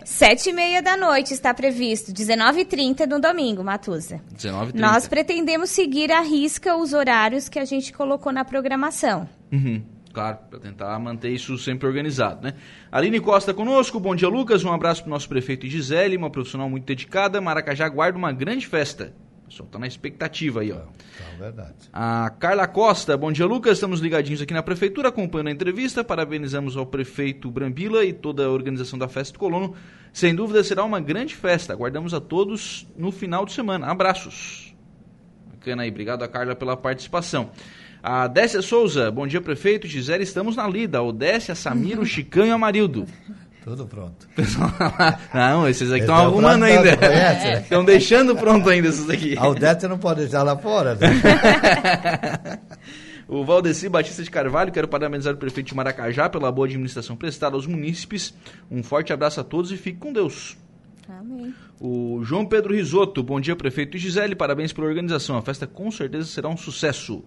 Sete 0.04 0.50
e 0.50 0.52
meia 0.52 0.82
da 0.82 0.96
noite 0.96 1.32
está 1.34 1.52
previsto, 1.52 2.12
19h30 2.12 3.06
no 3.06 3.20
domingo, 3.20 3.62
Matusa. 3.62 4.20
19 4.32 4.72
h 4.72 4.80
Nós 4.80 5.06
pretendemos 5.08 5.70
seguir 5.70 6.10
à 6.12 6.20
risca 6.20 6.76
os 6.76 6.92
horários 6.92 7.48
que 7.48 7.58
a 7.58 7.64
gente 7.64 7.92
colocou 7.92 8.32
na 8.32 8.44
programação. 8.44 9.28
Uhum. 9.52 9.82
Claro, 10.14 10.38
para 10.48 10.60
tentar 10.60 10.96
manter 11.00 11.30
isso 11.30 11.58
sempre 11.58 11.88
organizado, 11.88 12.40
né? 12.40 12.54
Aline 12.92 13.18
Costa 13.18 13.52
conosco, 13.52 13.98
bom 13.98 14.14
dia 14.14 14.28
Lucas, 14.28 14.62
um 14.62 14.72
abraço 14.72 15.02
para 15.02 15.08
o 15.08 15.10
nosso 15.10 15.28
prefeito 15.28 15.66
Gisele, 15.66 16.16
uma 16.16 16.30
profissional 16.30 16.70
muito 16.70 16.84
dedicada. 16.84 17.40
Maracajá 17.40 17.88
guarda 17.88 18.16
uma 18.16 18.30
grande 18.30 18.64
festa. 18.64 19.12
O 19.42 19.48
pessoal 19.48 19.68
tá 19.68 19.76
na 19.76 19.88
expectativa 19.88 20.60
aí, 20.60 20.70
ó. 20.70 20.76
Tá, 20.76 21.36
verdade. 21.36 21.74
A 21.92 22.30
Carla 22.38 22.68
Costa, 22.68 23.16
bom 23.16 23.32
dia 23.32 23.44
Lucas, 23.44 23.72
estamos 23.72 23.98
ligadinhos 23.98 24.40
aqui 24.40 24.54
na 24.54 24.62
prefeitura, 24.62 25.08
acompanhando 25.08 25.48
a 25.48 25.50
entrevista, 25.50 26.04
parabenizamos 26.04 26.76
ao 26.76 26.86
prefeito 26.86 27.50
Brambila 27.50 28.04
e 28.04 28.12
toda 28.12 28.46
a 28.46 28.50
organização 28.50 28.96
da 28.96 29.08
festa 29.08 29.32
do 29.32 29.40
Colono. 29.40 29.74
Sem 30.12 30.32
dúvida 30.32 30.62
será 30.62 30.84
uma 30.84 31.00
grande 31.00 31.34
festa, 31.34 31.72
aguardamos 31.72 32.14
a 32.14 32.20
todos 32.20 32.86
no 32.96 33.10
final 33.10 33.44
de 33.44 33.52
semana. 33.52 33.88
Abraços. 33.88 34.76
Bacana 35.50 35.82
aí, 35.82 35.90
obrigado 35.90 36.22
a 36.22 36.28
Carla 36.28 36.54
pela 36.54 36.76
participação. 36.76 37.50
A 38.06 38.26
Décia 38.26 38.60
Souza, 38.60 39.10
bom 39.10 39.26
dia 39.26 39.40
prefeito, 39.40 39.88
Gisele, 39.88 40.24
estamos 40.24 40.56
na 40.56 40.68
lida. 40.68 41.02
O 41.02 41.10
Décia, 41.10 41.54
Samiro, 41.54 42.04
Chicão 42.04 42.46
e 42.46 42.50
Amarildo. 42.50 43.06
Tudo 43.64 43.86
pronto. 43.86 44.28
não, 45.32 45.66
esses 45.66 45.90
aqui 45.90 46.02
estão 46.02 46.14
arrumando 46.14 46.64
ainda. 46.64 46.98
Estão 47.60 47.82
deixando 47.82 48.36
pronto 48.36 48.68
ainda 48.68 48.88
esses 48.88 49.08
aqui. 49.08 49.38
A 49.38 49.48
Odete 49.48 49.88
não 49.88 49.96
pode 49.96 50.20
deixar 50.20 50.42
lá 50.42 50.54
fora. 50.54 50.96
Né? 50.96 51.08
o 53.26 53.42
Valdeci 53.42 53.88
Batista 53.88 54.22
de 54.22 54.30
Carvalho, 54.30 54.70
quero 54.70 54.86
parabenizar 54.86 55.32
o 55.32 55.38
prefeito 55.38 55.68
de 55.68 55.74
Maracajá 55.74 56.28
pela 56.28 56.52
boa 56.52 56.66
administração 56.66 57.16
prestada 57.16 57.56
aos 57.56 57.66
munícipes. 57.66 58.34
Um 58.70 58.82
forte 58.82 59.14
abraço 59.14 59.40
a 59.40 59.44
todos 59.44 59.72
e 59.72 59.78
fique 59.78 59.98
com 59.98 60.12
Deus. 60.12 60.58
Amém. 61.08 61.54
O 61.80 62.20
João 62.22 62.44
Pedro 62.44 62.74
Risotto, 62.74 63.22
bom 63.22 63.40
dia 63.40 63.56
prefeito 63.56 63.96
Gisele, 63.96 64.34
parabéns 64.34 64.74
pela 64.74 64.88
organização. 64.88 65.38
A 65.38 65.42
festa 65.42 65.66
com 65.66 65.90
certeza 65.90 66.26
será 66.26 66.50
um 66.50 66.56
sucesso. 66.58 67.24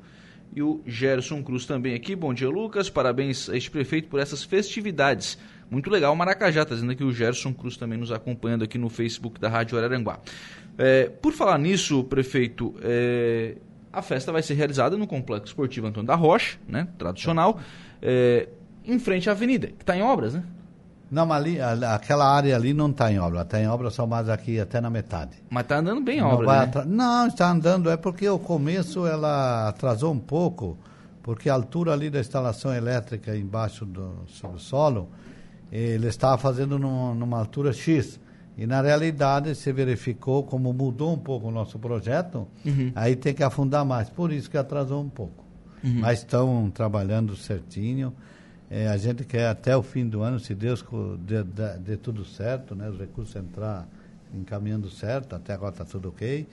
E 0.56 0.62
o 0.62 0.82
Gerson 0.86 1.44
Cruz 1.44 1.66
também 1.66 1.94
aqui, 1.94 2.16
bom 2.16 2.34
dia 2.34 2.50
Lucas, 2.50 2.90
parabéns 2.90 3.50
a 3.50 3.56
este 3.56 3.70
prefeito 3.70 4.08
por 4.08 4.20
essas 4.20 4.44
festividades. 4.44 5.38
Muito 5.70 5.90
legal, 5.90 6.16
Maracajá, 6.16 6.64
está 6.64 6.74
dizendo 6.74 6.92
aqui 6.92 7.04
o 7.04 7.12
Gerson 7.12 7.54
Cruz 7.54 7.78
também 7.78 7.98
nos 7.98 8.12
acompanhando 8.12 8.64
aqui 8.64 8.78
no 8.78 8.90
Facebook 8.90 9.40
da 9.40 9.50
Rádio 9.50 9.78
Araranguá. 9.78 10.20
É, 10.78 11.10
por 11.10 11.34
falar 11.34 11.58
nisso, 11.58 12.04
prefeito, 12.06 12.76
é, 12.82 13.58
a 13.92 14.02
festa 14.02 14.32
vai 14.32 14.42
ser 14.42 14.54
realizada 14.54 14.98
no 14.98 15.06
Complexo 15.06 15.48
Esportivo 15.48 15.88
Antônio 15.88 16.08
da 16.08 16.16
Rocha, 16.16 16.58
né, 16.68 16.88
tradicional, 16.98 17.60
é, 18.02 18.48
em 18.86 18.98
frente 19.00 19.30
à 19.30 19.34
avenida, 19.34 19.68
que 19.68 19.84
está 19.84 19.98
em 19.98 20.02
obras, 20.02 20.34
né? 20.34 20.44
Não, 21.10 21.26
mas 21.26 21.38
ali, 21.38 21.62
aquela 21.86 22.30
área 22.30 22.56
ali 22.56 22.74
não 22.74 22.90
está 22.90 23.12
em 23.12 23.18
obra, 23.18 23.42
está 23.42 23.60
em 23.60 23.68
obra 23.68 23.90
só 23.90 24.06
mais 24.06 24.28
aqui 24.28 24.60
até 24.60 24.82
na 24.82 24.90
metade. 24.90 25.38
Mas 25.50 25.64
está 25.64 25.78
andando 25.78 26.02
bem 26.02 26.20
a 26.20 26.28
obra, 26.28 26.66
né? 26.66 26.84
Não, 26.86 27.28
está 27.28 27.50
andando, 27.50 27.90
é 27.90 27.96
porque 27.96 28.28
o 28.28 28.38
começo 28.38 29.08
ela 29.08 29.70
atrasou 29.70 30.14
um 30.14 30.20
pouco, 30.20 30.78
porque 31.24 31.50
a 31.50 31.54
altura 31.54 31.94
ali 31.94 32.10
da 32.10 32.20
instalação 32.20 32.74
elétrica 32.74 33.36
embaixo 33.36 33.86
do 33.86 34.24
subsolo, 34.28 35.10
ele 35.72 36.08
estava 36.08 36.38
fazendo 36.38 36.78
num, 36.78 37.16
numa 37.16 37.40
altura 37.40 37.72
X. 37.72 38.20
E 38.58 38.66
na 38.66 38.82
realidade 38.82 39.54
se 39.54 39.72
verificou 39.72 40.44
como 40.44 40.74
mudou 40.74 41.14
um 41.14 41.18
pouco 41.20 41.48
o 41.48 41.52
nosso 41.52 41.78
projeto, 41.78 42.48
uhum. 42.66 42.92
aí 42.96 43.16
tem 43.16 43.34
que 43.34 43.44
afundar 43.44 43.86
mais. 43.86 44.10
Por 44.10 44.32
isso 44.32 44.50
que 44.50 44.58
atrasou 44.58 45.02
um 45.02 45.10
pouco. 45.10 45.46
Uhum. 45.84 46.00
Mas 46.00 46.20
estão 46.20 46.72
trabalhando 46.72 47.36
certinho. 47.36 48.14
É, 48.70 48.88
a 48.88 48.98
gente 48.98 49.24
quer 49.24 49.48
até 49.48 49.76
o 49.78 49.82
fim 49.82 50.08
do 50.08 50.22
ano, 50.22 50.40
se 50.40 50.54
Deus 50.54 50.84
dê, 51.20 51.44
dê, 51.44 51.78
dê 51.78 51.98
tudo 51.98 52.26
certo, 52.26 52.76
né, 52.76 52.90
os 52.90 53.00
recursos 53.00 53.36
entrar 53.36 53.88
encaminhando 54.34 54.90
certo, 54.90 55.36
até 55.36 55.54
agora 55.54 55.72
está 55.72 55.86
tudo 55.86 56.10
ok. 56.10 56.46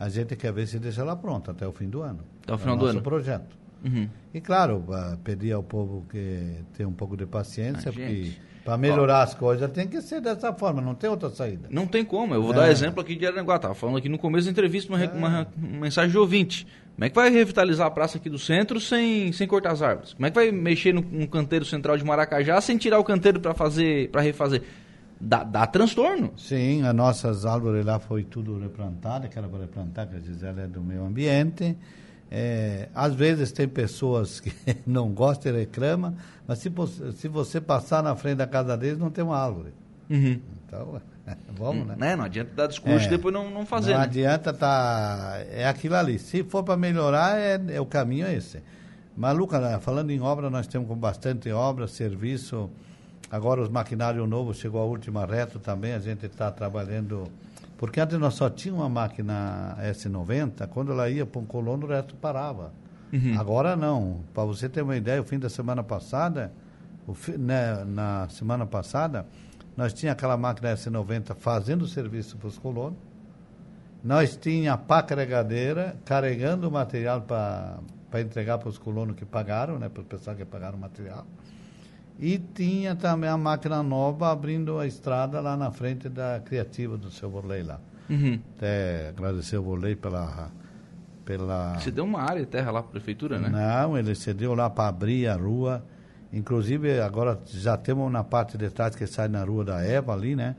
A 0.00 0.08
gente 0.08 0.34
quer 0.36 0.52
ver 0.52 0.66
se 0.66 0.78
deixa 0.78 1.02
ela 1.02 1.16
pronta 1.16 1.50
até 1.50 1.66
o 1.66 1.72
fim 1.72 1.88
do 1.88 2.02
ano. 2.02 2.20
Até 2.42 2.54
o 2.54 2.58
final 2.58 2.74
é 2.74 2.78
o 2.78 2.80
do 2.80 2.86
ano. 2.86 3.02
projeto. 3.02 3.56
Uhum. 3.84 4.08
E 4.32 4.40
claro, 4.40 4.84
pedir 5.22 5.52
ao 5.52 5.62
povo 5.62 6.04
que 6.08 6.62
tenha 6.76 6.88
um 6.88 6.92
pouco 6.92 7.16
de 7.16 7.26
paciência, 7.26 7.92
porque 7.92 8.32
para 8.68 8.76
melhorar 8.76 9.22
as 9.22 9.32
coisas 9.32 9.72
tem 9.72 9.88
que 9.88 10.02
ser 10.02 10.20
dessa 10.20 10.52
forma, 10.52 10.82
não 10.82 10.94
tem 10.94 11.08
outra 11.08 11.30
saída. 11.30 11.68
Não 11.70 11.86
tem 11.86 12.04
como. 12.04 12.34
Eu 12.34 12.42
vou 12.42 12.52
é. 12.52 12.56
dar 12.56 12.70
exemplo 12.70 13.00
aqui 13.00 13.16
de 13.16 13.26
Aranguá. 13.26 13.56
Estava 13.56 13.74
falando 13.74 13.96
aqui 13.96 14.10
no 14.10 14.18
começo 14.18 14.44
da 14.44 14.50
entrevista 14.50 14.92
uma, 14.92 15.02
é. 15.02 15.08
uma, 15.08 15.48
uma, 15.56 15.80
mensagem 15.80 16.10
de 16.10 16.18
ouvinte. 16.18 16.66
Como 16.94 17.06
é 17.06 17.08
que 17.08 17.14
vai 17.14 17.30
revitalizar 17.30 17.86
a 17.86 17.90
praça 17.90 18.18
aqui 18.18 18.28
do 18.28 18.38
centro 18.38 18.78
sem, 18.78 19.32
sem 19.32 19.48
cortar 19.48 19.72
as 19.72 19.80
árvores? 19.80 20.12
Como 20.12 20.26
é 20.26 20.30
que 20.30 20.34
vai 20.34 20.52
mexer 20.52 20.92
no, 20.92 21.00
no 21.00 21.26
canteiro 21.26 21.64
central 21.64 21.96
de 21.96 22.04
Maracajá 22.04 22.60
sem 22.60 22.76
tirar 22.76 22.98
o 22.98 23.04
canteiro 23.04 23.40
para 23.40 23.54
fazer 23.54 24.10
para 24.10 24.20
refazer? 24.20 24.62
Dá, 25.18 25.44
dá 25.44 25.66
transtorno. 25.66 26.34
Sim, 26.36 26.82
as 26.82 26.94
nossas 26.94 27.46
árvores 27.46 27.86
lá 27.86 27.98
foi 27.98 28.22
tudo 28.22 28.58
replantado, 28.58 29.28
que 29.28 29.38
era 29.38 29.48
para 29.48 29.60
replantar, 29.60 30.06
que 30.08 30.16
a 30.16 30.20
Gisela 30.20 30.60
é 30.60 30.66
do 30.66 30.82
meio 30.82 31.06
ambiente. 31.06 31.74
É, 32.30 32.88
às 32.94 33.14
vezes 33.14 33.52
tem 33.52 33.66
pessoas 33.66 34.40
que 34.40 34.52
não 34.86 35.10
gostam 35.10 35.52
e 35.52 35.58
reclamam, 35.58 36.14
mas 36.46 36.58
se, 36.58 36.70
se 37.16 37.28
você 37.28 37.60
passar 37.60 38.02
na 38.02 38.14
frente 38.14 38.36
da 38.36 38.46
casa 38.46 38.76
deles, 38.76 38.98
não 38.98 39.10
tem 39.10 39.24
uma 39.24 39.38
árvore. 39.38 39.72
Uhum. 40.10 40.40
Então, 40.66 41.00
vamos, 41.56 41.86
né? 41.86 41.94
né? 41.96 42.16
Não 42.16 42.24
adianta 42.24 42.50
dar 42.54 42.66
discurso 42.66 43.04
é, 43.04 43.06
e 43.06 43.10
depois 43.10 43.32
não, 43.32 43.50
não 43.50 43.64
fazer. 43.64 43.92
Não 43.92 43.98
né? 43.98 44.04
adianta 44.04 44.52
tá. 44.52 45.38
É 45.50 45.66
aquilo 45.66 45.96
ali. 45.96 46.18
Se 46.18 46.44
for 46.44 46.62
para 46.62 46.76
melhorar, 46.76 47.38
é, 47.38 47.60
é, 47.68 47.80
o 47.80 47.86
caminho 47.86 48.26
é 48.26 48.34
esse. 48.34 48.62
Mas, 49.16 49.36
Lucas, 49.36 49.60
né, 49.60 49.78
falando 49.80 50.10
em 50.10 50.20
obra, 50.20 50.48
nós 50.48 50.66
temos 50.66 50.96
bastante 50.96 51.50
obra, 51.50 51.88
serviço. 51.88 52.70
Agora 53.30 53.60
os 53.60 53.68
maquinários 53.68 54.26
novos, 54.28 54.58
chegou 54.58 54.80
a 54.80 54.84
última 54.84 55.26
reta 55.26 55.58
também, 55.58 55.92
a 55.92 55.98
gente 55.98 56.24
está 56.24 56.50
trabalhando 56.50 57.24
porque 57.78 58.00
antes 58.00 58.18
nós 58.18 58.34
só 58.34 58.50
tinha 58.50 58.74
uma 58.74 58.88
máquina 58.88 59.78
S90, 59.80 60.66
quando 60.66 60.90
ela 60.90 61.08
ia 61.08 61.24
para 61.24 61.40
um 61.40 61.46
colono, 61.46 61.86
o 61.86 61.88
resto 61.88 62.16
parava. 62.16 62.72
Uhum. 63.12 63.38
Agora 63.38 63.76
não. 63.76 64.20
Para 64.34 64.44
você 64.44 64.68
ter 64.68 64.82
uma 64.82 64.96
ideia, 64.96 65.20
o 65.20 65.24
fim 65.24 65.38
da 65.38 65.48
semana 65.48 65.84
passada, 65.84 66.52
fi, 67.14 67.38
né, 67.38 67.84
na 67.84 68.28
semana 68.30 68.66
passada, 68.66 69.24
nós 69.76 69.92
tinha 69.92 70.10
aquela 70.10 70.36
máquina 70.36 70.74
S90 70.74 71.36
fazendo 71.36 71.86
serviço 71.86 72.36
para 72.36 72.48
os 72.48 72.58
colonos. 72.58 72.98
Nós 74.02 74.36
tinha 74.36 74.72
a 74.72 74.76
pá 74.76 75.00
carregadeira 75.00 75.96
carregando 76.04 76.68
o 76.68 76.72
material 76.72 77.20
para 77.22 77.80
entregar 78.20 78.58
para 78.58 78.68
os 78.68 78.76
colonos 78.76 79.14
que 79.14 79.24
pagaram, 79.24 79.78
né, 79.78 79.88
para 79.88 80.02
o 80.02 80.04
pessoal 80.04 80.34
que 80.34 80.44
pagaram 80.44 80.76
o 80.76 80.80
material. 80.80 81.24
E 82.18 82.38
tinha 82.38 82.96
também 82.96 83.30
a 83.30 83.36
máquina 83.36 83.82
nova 83.82 84.32
abrindo 84.32 84.78
a 84.78 84.86
estrada 84.86 85.40
lá 85.40 85.56
na 85.56 85.70
frente 85.70 86.08
da 86.08 86.40
criativa 86.44 86.96
do 86.96 87.10
seu 87.10 87.30
Borley 87.30 87.62
lá. 87.62 87.78
Uhum. 88.10 88.40
Até 88.56 89.10
agradecer 89.10 89.56
o 89.56 89.62
Borley 89.62 89.94
pela, 89.94 90.50
pela. 91.24 91.78
Você 91.78 91.92
deu 91.92 92.04
uma 92.04 92.20
área 92.22 92.40
de 92.40 92.46
terra 92.46 92.72
lá 92.72 92.82
para 92.82 92.88
a 92.88 92.92
prefeitura, 92.92 93.38
né? 93.38 93.48
Não, 93.48 93.96
ele 93.96 94.14
cedeu 94.14 94.54
lá 94.54 94.68
para 94.68 94.88
abrir 94.88 95.28
a 95.28 95.36
rua. 95.36 95.84
Inclusive, 96.32 97.00
agora 97.00 97.40
já 97.46 97.76
temos 97.76 98.10
na 98.10 98.24
parte 98.24 98.58
de 98.58 98.68
trás 98.68 98.96
que 98.96 99.06
sai 99.06 99.28
na 99.28 99.44
rua 99.44 99.64
da 99.64 99.82
Eva 99.82 100.12
ali, 100.12 100.34
né? 100.34 100.56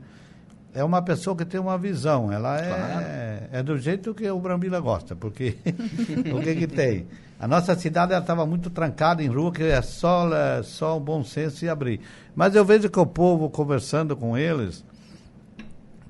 É 0.72 0.84
uma 0.84 1.02
pessoa 1.02 1.36
que 1.36 1.44
tem 1.44 1.60
uma 1.60 1.76
visão. 1.76 2.30
Ela 2.30 2.58
é, 2.58 2.68
claro. 2.68 3.48
é 3.52 3.62
do 3.62 3.78
jeito 3.78 4.14
que 4.14 4.28
o 4.30 4.38
Brambila 4.38 4.80
gosta, 4.80 5.16
porque 5.16 5.56
o 6.34 6.40
que 6.40 6.54
que 6.54 6.66
tem? 6.66 7.06
A 7.38 7.48
nossa 7.48 7.74
cidade 7.74 8.12
estava 8.14 8.44
muito 8.44 8.68
trancada 8.68 9.22
em 9.22 9.26
rua, 9.26 9.50
que 9.50 9.62
é 9.62 9.80
só, 9.80 10.32
é 10.32 10.62
só 10.62 10.96
o 10.96 11.00
bom 11.00 11.24
senso 11.24 11.64
e 11.64 11.68
abrir. 11.68 12.00
Mas 12.36 12.54
eu 12.54 12.64
vejo 12.64 12.90
que 12.90 13.00
o 13.00 13.06
povo, 13.06 13.48
conversando 13.48 14.14
com 14.14 14.36
eles, 14.36 14.84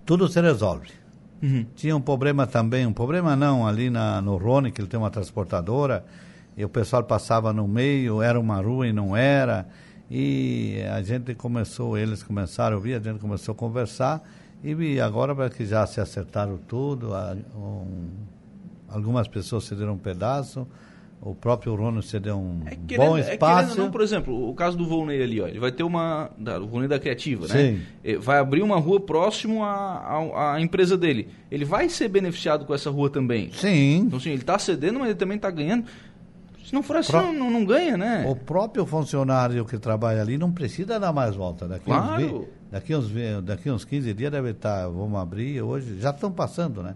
tudo 0.04 0.28
se 0.28 0.40
resolve. 0.40 0.88
Uhum. 1.40 1.64
Tinha 1.74 1.96
um 1.96 2.00
problema 2.00 2.46
também, 2.46 2.84
um 2.84 2.92
problema 2.92 3.36
não, 3.36 3.66
ali 3.66 3.88
na, 3.88 4.20
no 4.20 4.36
Rony, 4.36 4.72
que 4.72 4.80
ele 4.80 4.88
tem 4.88 4.98
uma 4.98 5.10
transportadora, 5.10 6.04
e 6.56 6.64
o 6.64 6.68
pessoal 6.68 7.04
passava 7.04 7.52
no 7.52 7.66
meio, 7.66 8.20
era 8.20 8.38
uma 8.38 8.60
rua 8.60 8.88
e 8.88 8.92
não 8.92 9.16
era. 9.16 9.66
E 10.10 10.82
a 10.92 11.00
gente 11.00 11.34
começou, 11.36 11.96
eles 11.96 12.22
começaram 12.24 12.74
a 12.74 12.76
ouvir, 12.76 12.94
a 12.94 12.98
gente 12.98 13.20
começou 13.20 13.52
a 13.52 13.54
conversar, 13.54 14.20
e 14.62 15.00
agora 15.00 15.48
que 15.48 15.64
já 15.64 15.86
se 15.86 16.00
acertaram 16.00 16.58
tudo, 16.58 17.10
um, 17.56 18.08
algumas 18.88 19.26
pessoas 19.26 19.64
cederam 19.64 19.94
um 19.94 19.98
pedaço, 19.98 20.66
o 21.22 21.34
próprio 21.34 21.74
Rono 21.74 22.02
cedeu 22.02 22.38
um 22.38 22.62
é 22.64 22.76
querendo, 22.86 23.08
bom 23.08 23.18
espaço. 23.18 23.78
É 23.78 23.82
não, 23.82 23.90
por 23.90 24.00
exemplo, 24.00 24.48
o 24.48 24.54
caso 24.54 24.76
do 24.76 24.86
Volney 24.86 25.22
ali, 25.22 25.40
ó, 25.40 25.46
ele 25.46 25.58
vai 25.58 25.70
ter 25.70 25.82
uma. 25.82 26.30
Da, 26.38 26.58
o 26.58 26.66
Volney 26.66 26.88
da 26.88 26.98
Criativa, 26.98 27.46
né? 27.46 27.78
Sim. 28.02 28.18
Vai 28.18 28.38
abrir 28.38 28.62
uma 28.62 28.78
rua 28.78 28.98
próximo 28.98 29.62
à, 29.62 30.54
à, 30.54 30.60
empresa 30.60 30.96
dele. 30.96 31.28
Ele 31.50 31.64
vai 31.66 31.90
ser 31.90 32.08
beneficiado 32.08 32.64
com 32.64 32.74
essa 32.74 32.88
rua 32.88 33.10
também. 33.10 33.50
Sim. 33.52 34.04
Então, 34.06 34.18
assim, 34.18 34.30
ele 34.30 34.40
está 34.40 34.58
cedendo, 34.58 34.98
mas 34.98 35.08
ele 35.08 35.18
também 35.18 35.36
está 35.36 35.50
ganhando. 35.50 35.84
Se 36.70 36.74
não 36.74 36.84
for 36.84 36.98
assim, 36.98 37.10
Pro... 37.10 37.32
não, 37.32 37.50
não, 37.50 37.64
ganha, 37.64 37.96
né? 37.96 38.24
O 38.28 38.36
próprio 38.36 38.86
funcionário 38.86 39.64
que 39.64 39.76
trabalha 39.76 40.20
ali 40.20 40.38
não 40.38 40.52
precisa 40.52 41.00
dar 41.00 41.12
mais 41.12 41.34
volta. 41.34 41.66
Daqui, 41.66 41.86
claro. 41.86 42.42
uns, 42.42 42.46
daqui, 42.70 42.94
uns, 42.94 43.10
daqui 43.42 43.68
uns 43.72 43.84
15 43.84 44.14
dias 44.14 44.30
deve 44.30 44.50
estar, 44.50 44.82
tá, 44.82 44.88
vamos 44.88 45.18
abrir 45.20 45.60
hoje. 45.62 45.98
Já 45.98 46.10
estão 46.10 46.30
passando, 46.30 46.80
né? 46.80 46.94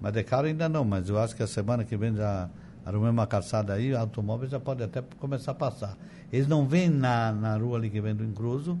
Mas 0.00 0.12
de 0.12 0.22
cara 0.22 0.46
ainda 0.46 0.68
não, 0.68 0.84
mas 0.84 1.08
eu 1.08 1.18
acho 1.18 1.34
que 1.34 1.42
a 1.42 1.46
semana 1.48 1.82
que 1.82 1.96
vem 1.96 2.14
já 2.14 2.48
arrumei 2.84 3.10
uma 3.10 3.26
calçada 3.26 3.72
aí, 3.72 3.96
automóvel 3.96 4.48
já 4.48 4.60
pode 4.60 4.84
até 4.84 5.02
começar 5.18 5.50
a 5.50 5.54
passar. 5.56 5.98
Eles 6.32 6.46
não 6.46 6.64
vêm 6.64 6.88
na, 6.88 7.32
na 7.32 7.56
rua 7.56 7.78
ali 7.78 7.90
que 7.90 8.00
vem 8.00 8.14
do 8.14 8.22
Incruso, 8.22 8.78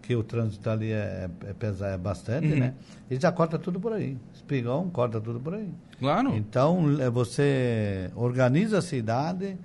que 0.00 0.14
o 0.14 0.22
trânsito 0.22 0.70
ali 0.70 0.92
é, 0.92 1.28
é, 1.44 1.94
é 1.94 1.98
bastante, 1.98 2.46
uhum. 2.46 2.60
né? 2.60 2.74
Eles 3.10 3.20
já 3.20 3.32
corta 3.32 3.58
tudo 3.58 3.80
por 3.80 3.92
aí. 3.92 4.16
Espigão 4.32 4.88
corta 4.88 5.20
tudo 5.20 5.40
por 5.40 5.54
aí. 5.54 5.68
Claro. 5.98 6.32
Então, 6.36 6.96
é, 7.00 7.10
você 7.10 8.08
organiza 8.14 8.78
a 8.78 8.82
cidade, 8.82 9.58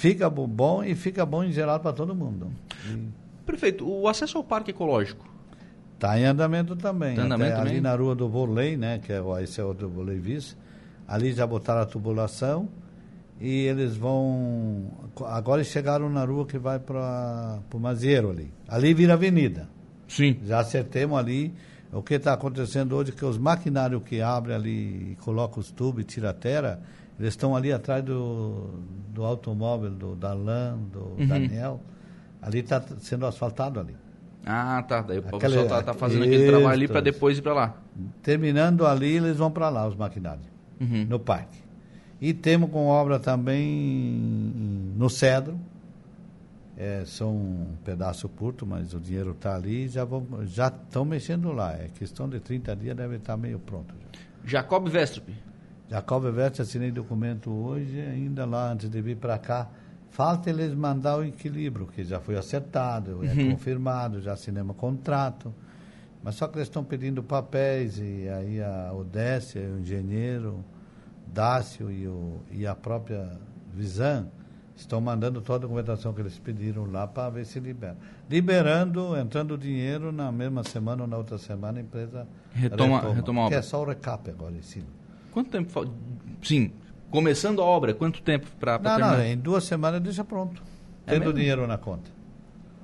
fica 0.00 0.30
bom 0.30 0.82
e 0.82 0.94
fica 0.94 1.26
bom 1.26 1.44
em 1.44 1.52
geral 1.52 1.78
para 1.80 1.92
todo 1.92 2.14
mundo. 2.14 2.50
E 2.86 3.08
Prefeito, 3.44 3.86
o 3.86 4.08
acesso 4.08 4.38
ao 4.38 4.44
parque 4.44 4.70
ecológico. 4.70 5.28
Está 5.94 6.18
em 6.18 6.24
andamento 6.24 6.74
também. 6.76 7.14
Tá 7.14 7.22
em 7.22 7.26
andamento 7.26 7.50
Até 7.52 7.56
também? 7.58 7.72
Ali 7.74 7.80
na 7.82 7.94
rua 7.94 8.14
do 8.14 8.28
Volei, 8.28 8.76
né? 8.76 8.98
Que 8.98 9.12
é, 9.12 9.20
o- 9.20 9.38
esse 9.38 9.60
é 9.60 9.64
o 9.64 9.74
do 9.74 9.88
Volei 9.88 10.18
Vice. 10.18 10.56
Ali 11.06 11.32
já 11.32 11.46
botaram 11.46 11.82
a 11.82 11.86
tubulação 11.86 12.68
e 13.40 13.66
eles 13.66 13.96
vão. 13.96 14.86
Agora 15.26 15.62
chegaram 15.64 16.08
na 16.08 16.24
rua 16.24 16.46
que 16.46 16.58
vai 16.58 16.78
para 16.78 17.58
o 17.74 17.78
Mazieiro 17.78 18.30
ali. 18.30 18.50
Ali 18.68 18.94
vira 18.94 19.14
avenida. 19.14 19.68
Sim. 20.08 20.38
Já 20.44 20.60
acertemos 20.60 21.18
ali. 21.18 21.52
O 21.92 22.02
que 22.02 22.14
está 22.14 22.32
acontecendo 22.32 22.94
hoje 22.96 23.10
é 23.10 23.14
que 23.14 23.24
os 23.24 23.36
maquinários 23.36 24.02
que 24.04 24.22
abrem 24.22 24.54
ali 24.54 25.12
e 25.12 25.16
colocam 25.24 25.58
os 25.58 25.70
tubos 25.72 26.02
e 26.02 26.06
tira 26.06 26.30
a 26.30 26.34
terra, 26.34 26.80
eles 27.20 27.32
estão 27.34 27.54
ali 27.54 27.72
atrás 27.72 28.02
do, 28.02 28.80
do 29.08 29.24
automóvel 29.24 29.90
do 29.90 30.16
Darlan, 30.16 30.78
do 30.92 31.00
Uhum. 31.18 31.26
Daniel. 31.28 31.80
Ali 32.42 32.60
está 32.60 32.80
sendo 32.98 33.26
asfaltado 33.26 33.78
ali. 33.78 33.94
Ah, 34.46 34.82
tá. 34.88 35.02
Daí 35.02 35.18
o 35.18 35.22
pessoal 35.38 35.66
tá, 35.66 35.82
tá 35.82 35.92
fazendo 35.94 36.24
aquele 36.24 36.46
trabalho 36.46 36.68
ali 36.70 36.88
para 36.88 37.00
depois 37.02 37.36
ir 37.38 37.42
para 37.42 37.52
lá. 37.52 37.74
Terminando 38.22 38.86
ali, 38.86 39.16
eles 39.16 39.36
vão 39.36 39.50
para 39.50 39.68
lá, 39.68 39.86
os 39.86 39.94
maquinários, 39.94 40.46
Uhum. 40.80 41.04
no 41.08 41.20
parque. 41.20 41.58
E 42.20 42.32
temos 42.32 42.70
com 42.70 42.86
obra 42.86 43.18
também 43.20 44.94
no 44.96 45.08
Cedro. 45.10 45.58
É, 46.76 47.02
são 47.04 47.30
um 47.34 47.66
pedaço 47.84 48.26
curto, 48.30 48.66
mas 48.66 48.94
o 48.94 49.00
dinheiro 49.00 49.32
está 49.32 49.54
ali 49.54 49.84
e 49.84 49.88
já 49.88 50.02
vão, 50.04 50.26
já 50.46 50.68
estão 50.68 51.04
mexendo 51.04 51.52
lá. 51.52 51.74
É 51.74 51.88
questão 51.98 52.26
de 52.26 52.40
30 52.40 52.74
dias, 52.74 52.96
deve 52.96 53.16
estar 53.16 53.36
meio 53.36 53.58
pronto. 53.58 53.94
já. 54.44 54.60
Jacob 54.60 54.88
Vestrup. 54.88 55.28
Jacob 55.90 56.24
Veste, 56.30 56.62
assinei 56.62 56.90
documento 56.92 57.50
hoje, 57.50 58.00
ainda 58.00 58.46
lá 58.46 58.70
antes 58.72 58.88
de 58.88 59.02
vir 59.02 59.16
para 59.16 59.36
cá. 59.38 59.68
Falta 60.10 60.48
eles 60.50 60.72
mandar 60.74 61.16
o 61.18 61.24
equilíbrio, 61.24 61.86
que 61.86 62.04
já 62.04 62.20
foi 62.20 62.36
acertado, 62.36 63.24
é 63.24 63.50
confirmado, 63.50 64.20
já 64.20 64.32
assinamos 64.34 64.76
contrato. 64.76 65.52
Mas 66.22 66.34
só 66.36 66.46
que 66.46 66.58
eles 66.58 66.68
estão 66.68 66.84
pedindo 66.84 67.22
papéis 67.22 67.98
e 67.98 68.28
aí 68.28 68.60
a 68.62 68.92
Odécia, 68.92 69.60
o 69.62 69.80
engenheiro, 69.80 70.64
Dácio 71.26 71.90
e, 71.90 72.06
o, 72.06 72.40
e 72.50 72.66
a 72.66 72.74
própria 72.74 73.30
Visan 73.72 74.26
estão 74.76 75.00
mandando 75.00 75.40
toda 75.40 75.58
a 75.58 75.68
documentação 75.68 76.12
que 76.12 76.20
eles 76.20 76.38
pediram 76.38 76.84
lá 76.90 77.06
para 77.06 77.30
ver 77.30 77.46
se 77.46 77.58
libera. 77.60 77.96
Liberando, 78.28 79.16
entrando 79.16 79.56
dinheiro 79.56 80.10
na 80.12 80.30
mesma 80.32 80.62
semana 80.64 81.02
ou 81.02 81.08
na 81.08 81.16
outra 81.16 81.38
semana, 81.38 81.78
a 81.78 81.82
empresa 81.82 82.26
Retoma- 82.52 83.12
retoma 83.12 83.46
a 83.46 83.48
Que 83.48 83.54
é 83.54 83.62
só 83.62 83.80
o 83.82 83.84
recap 83.86 84.28
agora 84.30 84.54
em 84.54 84.62
cima. 84.62 84.86
Quanto 85.30 85.50
tempo 85.50 85.70
falta? 85.70 85.90
Sim. 86.42 86.72
Começando 87.10 87.60
a 87.60 87.64
obra, 87.64 87.92
quanto 87.92 88.22
tempo 88.22 88.46
para 88.58 88.78
Não, 88.78 88.90
não, 88.98 89.08
terminar? 89.08 89.26
em 89.26 89.36
duas 89.36 89.64
semanas 89.64 90.00
deixa 90.00 90.22
pronto. 90.24 90.62
É 91.06 91.10
Tendo 91.12 91.20
mesmo? 91.24 91.34
dinheiro 91.34 91.66
na 91.66 91.76
conta. 91.78 92.10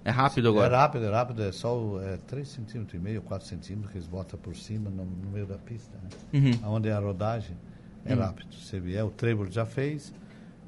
É 0.05 0.11
rápido 0.11 0.47
É 0.49 0.51
agora. 0.51 0.77
rápido, 0.79 1.05
é 1.05 1.11
rápido, 1.11 1.43
é 1.43 1.53
só 1.53 2.01
é 2.03 2.17
3 2.29 2.47
centímetros 2.49 2.95
e 2.95 2.99
meio, 3.03 3.23
4 3.23 3.47
centímetros 3.47 3.91
que 3.91 3.99
eles 3.99 4.07
botam 4.09 4.39
por 4.39 4.55
cima 4.57 4.89
no, 4.91 5.05
no 5.05 5.31
meio 5.31 5.47
da 5.47 5.57
pista, 5.59 5.97
né? 6.03 6.09
Uhum. 6.63 6.75
Onde 6.75 6.89
é 6.89 6.93
a 6.93 6.99
rodagem, 7.01 7.57
é 8.05 8.15
Uhum. 8.15 8.21
rápido. 8.21 8.53
Se 8.55 8.79
vier, 8.79 9.05
o 9.05 9.11
Trevor 9.11 9.49
já 9.51 9.67
fez. 9.67 10.13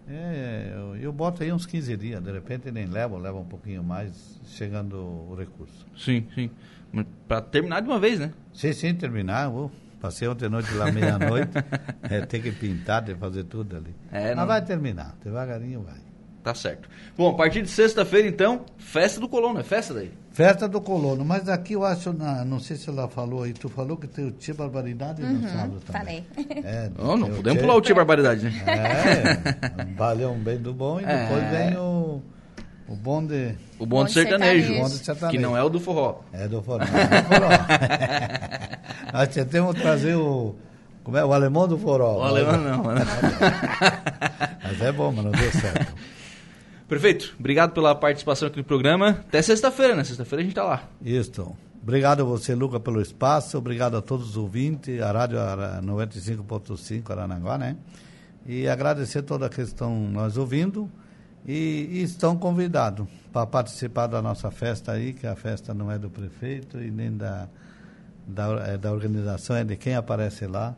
É, 0.08 0.72
eu, 0.74 0.96
eu 0.96 1.12
boto 1.12 1.42
aí 1.42 1.52
uns 1.52 1.66
15 1.66 1.96
dias, 1.96 2.22
de 2.22 2.32
repente 2.32 2.70
nem 2.70 2.86
leva, 2.86 3.18
leva 3.18 3.38
um 3.38 3.44
pouquinho 3.44 3.82
mais, 3.84 4.40
chegando 4.46 4.96
o 4.96 5.34
recurso. 5.36 5.86
Sim, 5.96 6.26
sim. 6.34 6.50
Para 7.28 7.42
terminar 7.42 7.80
de 7.82 7.88
uma 7.88 8.00
vez, 8.00 8.18
né? 8.18 8.32
Sim, 8.54 8.72
sim, 8.72 8.94
terminar, 8.94 9.48
vou. 9.50 9.70
Passei 10.00 10.28
ontem 10.28 10.46
à 10.46 10.48
noite 10.48 10.72
lá 10.74 10.90
meia-noite, 10.92 11.50
é, 12.08 12.20
tem 12.20 12.40
que 12.40 12.52
pintar, 12.52 13.04
tem 13.04 13.14
que 13.14 13.20
fazer 13.20 13.44
tudo 13.44 13.76
ali. 13.76 13.94
É, 14.12 14.28
Mas 14.28 14.36
não- 14.36 14.46
vai 14.46 14.64
terminar, 14.64 15.14
devagarinho 15.24 15.82
vai. 15.82 16.06
Tá 16.42 16.54
certo. 16.54 16.88
Bom, 17.16 17.30
a 17.30 17.34
partir 17.34 17.60
de 17.62 17.68
sexta-feira, 17.68 18.26
então, 18.28 18.64
festa 18.78 19.20
do 19.20 19.28
Colono. 19.28 19.58
É 19.58 19.62
festa 19.64 19.92
daí? 19.92 20.10
Festa 20.30 20.68
do 20.68 20.80
colono, 20.80 21.24
mas 21.24 21.48
aqui 21.48 21.72
eu 21.72 21.84
acho, 21.84 22.12
na, 22.12 22.44
não 22.44 22.60
sei 22.60 22.76
se 22.76 22.88
ela 22.88 23.08
falou 23.08 23.42
aí, 23.42 23.52
tu 23.52 23.68
falou 23.68 23.96
que 23.96 24.06
tem 24.06 24.24
o 24.24 24.30
Tia 24.30 24.54
Barbaridade 24.54 25.20
no 25.20 25.42
sábado 25.48 25.80
também. 25.84 26.24
Falei. 26.32 26.62
É, 26.64 26.90
Oh, 26.96 27.16
não 27.16 27.28
podemos 27.28 27.54
Tia- 27.54 27.60
pular 27.60 27.74
o 27.74 27.80
Tia 27.80 27.94
Barbaridade, 27.96 28.44
né? 28.44 28.62
É, 28.64 29.82
um 29.82 29.94
balhão 29.94 30.38
bem 30.38 30.56
do 30.58 30.72
bom 30.72 31.00
e 31.00 31.04
É. 31.04 31.24
depois 31.26 31.50
vem 31.50 31.76
o, 31.76 31.80
o 32.88 32.96
bonde, 32.96 33.54
O 33.78 33.84
bonde 33.86 34.12
sertanejo, 34.12 34.60
sertanejo. 34.66 34.82
Bonde 34.82 35.04
sertanejo. 35.04 35.30
Que 35.38 35.42
não 35.42 35.56
é 35.56 35.62
o 35.62 35.68
do 35.68 35.78
forró. 35.78 36.20
é 36.32 36.48
do 36.48 36.62
forró. 36.62 36.82
é 36.82 36.86
do 37.22 37.28
forró. 37.28 37.48
Nós 39.12 39.28
tentamos 39.28 39.74
trazer 39.80 40.14
o, 40.16 40.54
como 41.04 41.16
é, 41.16 41.24
o 41.24 41.32
alemão 41.32 41.66
do 41.68 41.78
forró. 41.78 42.18
O 42.18 42.22
alemão 42.22 42.56
não, 42.58 42.82
né? 42.94 43.02
Mas 44.62 44.80
é 44.80 44.92
bom, 44.92 45.12
mas 45.12 45.24
não 45.24 45.30
deu 45.32 45.50
certo. 45.52 45.94
Prefeito, 46.88 47.34
obrigado 47.38 47.72
pela 47.72 47.94
participação 47.94 48.48
aqui 48.48 48.56
no 48.58 48.64
programa. 48.64 49.10
Até 49.10 49.42
sexta-feira, 49.42 49.94
né? 49.94 50.04
Sexta-feira 50.04 50.42
a 50.42 50.44
gente 50.44 50.54
tá 50.54 50.64
lá. 50.64 50.84
Isso. 51.04 51.54
Obrigado 51.82 52.20
a 52.22 52.24
você, 52.24 52.54
Luca, 52.54 52.80
pelo 52.80 53.00
espaço. 53.00 53.56
Obrigado 53.58 53.96
a 53.96 54.02
todos 54.02 54.30
os 54.30 54.36
ouvintes, 54.36 55.00
a 55.00 55.12
Rádio 55.12 55.38
Ara- 55.38 55.80
95.5 55.82 57.10
Aranaguá, 57.10 57.56
né? 57.58 57.76
E 58.46 58.66
agradecer 58.68 59.22
toda 59.22 59.46
a 59.46 59.48
que 59.48 59.60
estão 59.60 59.94
nós 60.10 60.36
ouvindo. 60.38 60.90
E, 61.46 61.88
e 61.90 62.02
estão 62.02 62.36
convidados 62.36 63.06
para 63.32 63.46
participar 63.46 64.06
da 64.06 64.20
nossa 64.20 64.50
festa 64.50 64.92
aí, 64.92 65.12
que 65.12 65.26
a 65.26 65.34
festa 65.34 65.72
não 65.72 65.90
é 65.90 65.98
do 65.98 66.10
prefeito 66.10 66.80
e 66.80 66.90
nem 66.90 67.16
da, 67.16 67.48
da, 68.26 68.46
é 68.66 68.78
da 68.78 68.92
organização, 68.92 69.56
é 69.56 69.64
de 69.64 69.76
quem 69.76 69.94
aparece 69.94 70.46
lá. 70.46 70.74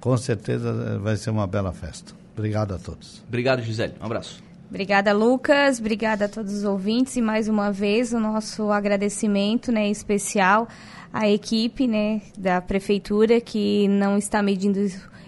Com 0.00 0.16
certeza 0.16 0.68
eh, 0.68 0.98
vai 0.98 1.16
ser 1.16 1.30
uma 1.30 1.46
bela 1.46 1.72
festa. 1.72 2.12
Obrigado 2.36 2.74
a 2.74 2.78
todos. 2.78 3.22
Obrigado, 3.28 3.62
Gisele. 3.62 3.94
Um 4.00 4.06
abraço. 4.06 4.42
Obrigada, 4.68 5.12
Lucas. 5.12 5.78
Obrigada 5.78 6.24
a 6.24 6.28
todos 6.28 6.52
os 6.54 6.64
ouvintes. 6.64 7.14
E 7.16 7.22
mais 7.22 7.46
uma 7.46 7.70
vez 7.70 8.12
o 8.12 8.18
nosso 8.18 8.72
agradecimento 8.72 9.70
né, 9.70 9.88
especial 9.88 10.66
à 11.12 11.28
equipe 11.28 11.86
né, 11.86 12.22
da 12.38 12.60
Prefeitura 12.60 13.40
que 13.40 13.86
não 13.88 14.16
está 14.16 14.42
medindo 14.42 14.80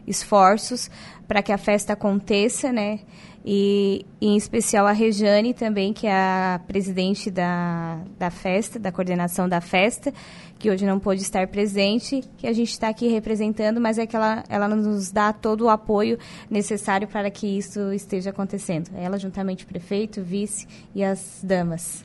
esforços 0.06 0.90
para 1.28 1.42
que 1.42 1.52
a 1.52 1.58
festa 1.58 1.92
aconteça, 1.92 2.72
né? 2.72 3.00
E 3.44 4.06
em 4.20 4.36
especial 4.36 4.86
a 4.86 4.92
Rejane 4.92 5.52
também, 5.52 5.92
que 5.92 6.06
é 6.06 6.12
a 6.12 6.60
presidente 6.66 7.30
da, 7.30 8.00
da 8.18 8.30
festa, 8.30 8.78
da 8.78 8.90
coordenação 8.90 9.46
da 9.46 9.60
festa, 9.60 10.12
que 10.58 10.70
hoje 10.70 10.86
não 10.86 10.98
pôde 10.98 11.20
estar 11.20 11.46
presente, 11.48 12.22
que 12.38 12.46
a 12.46 12.52
gente 12.54 12.70
está 12.70 12.88
aqui 12.88 13.06
representando, 13.08 13.78
mas 13.78 13.98
é 13.98 14.06
que 14.06 14.16
ela, 14.16 14.42
ela 14.48 14.66
nos 14.68 15.12
dá 15.12 15.30
todo 15.30 15.66
o 15.66 15.68
apoio 15.68 16.18
necessário 16.48 17.06
para 17.06 17.30
que 17.30 17.46
isso 17.46 17.92
esteja 17.92 18.30
acontecendo. 18.30 18.90
Ela, 18.96 19.18
juntamente 19.18 19.64
o 19.64 19.66
prefeito, 19.66 20.22
o 20.22 20.24
vice 20.24 20.66
e 20.94 21.04
as 21.04 21.40
damas. 21.44 22.02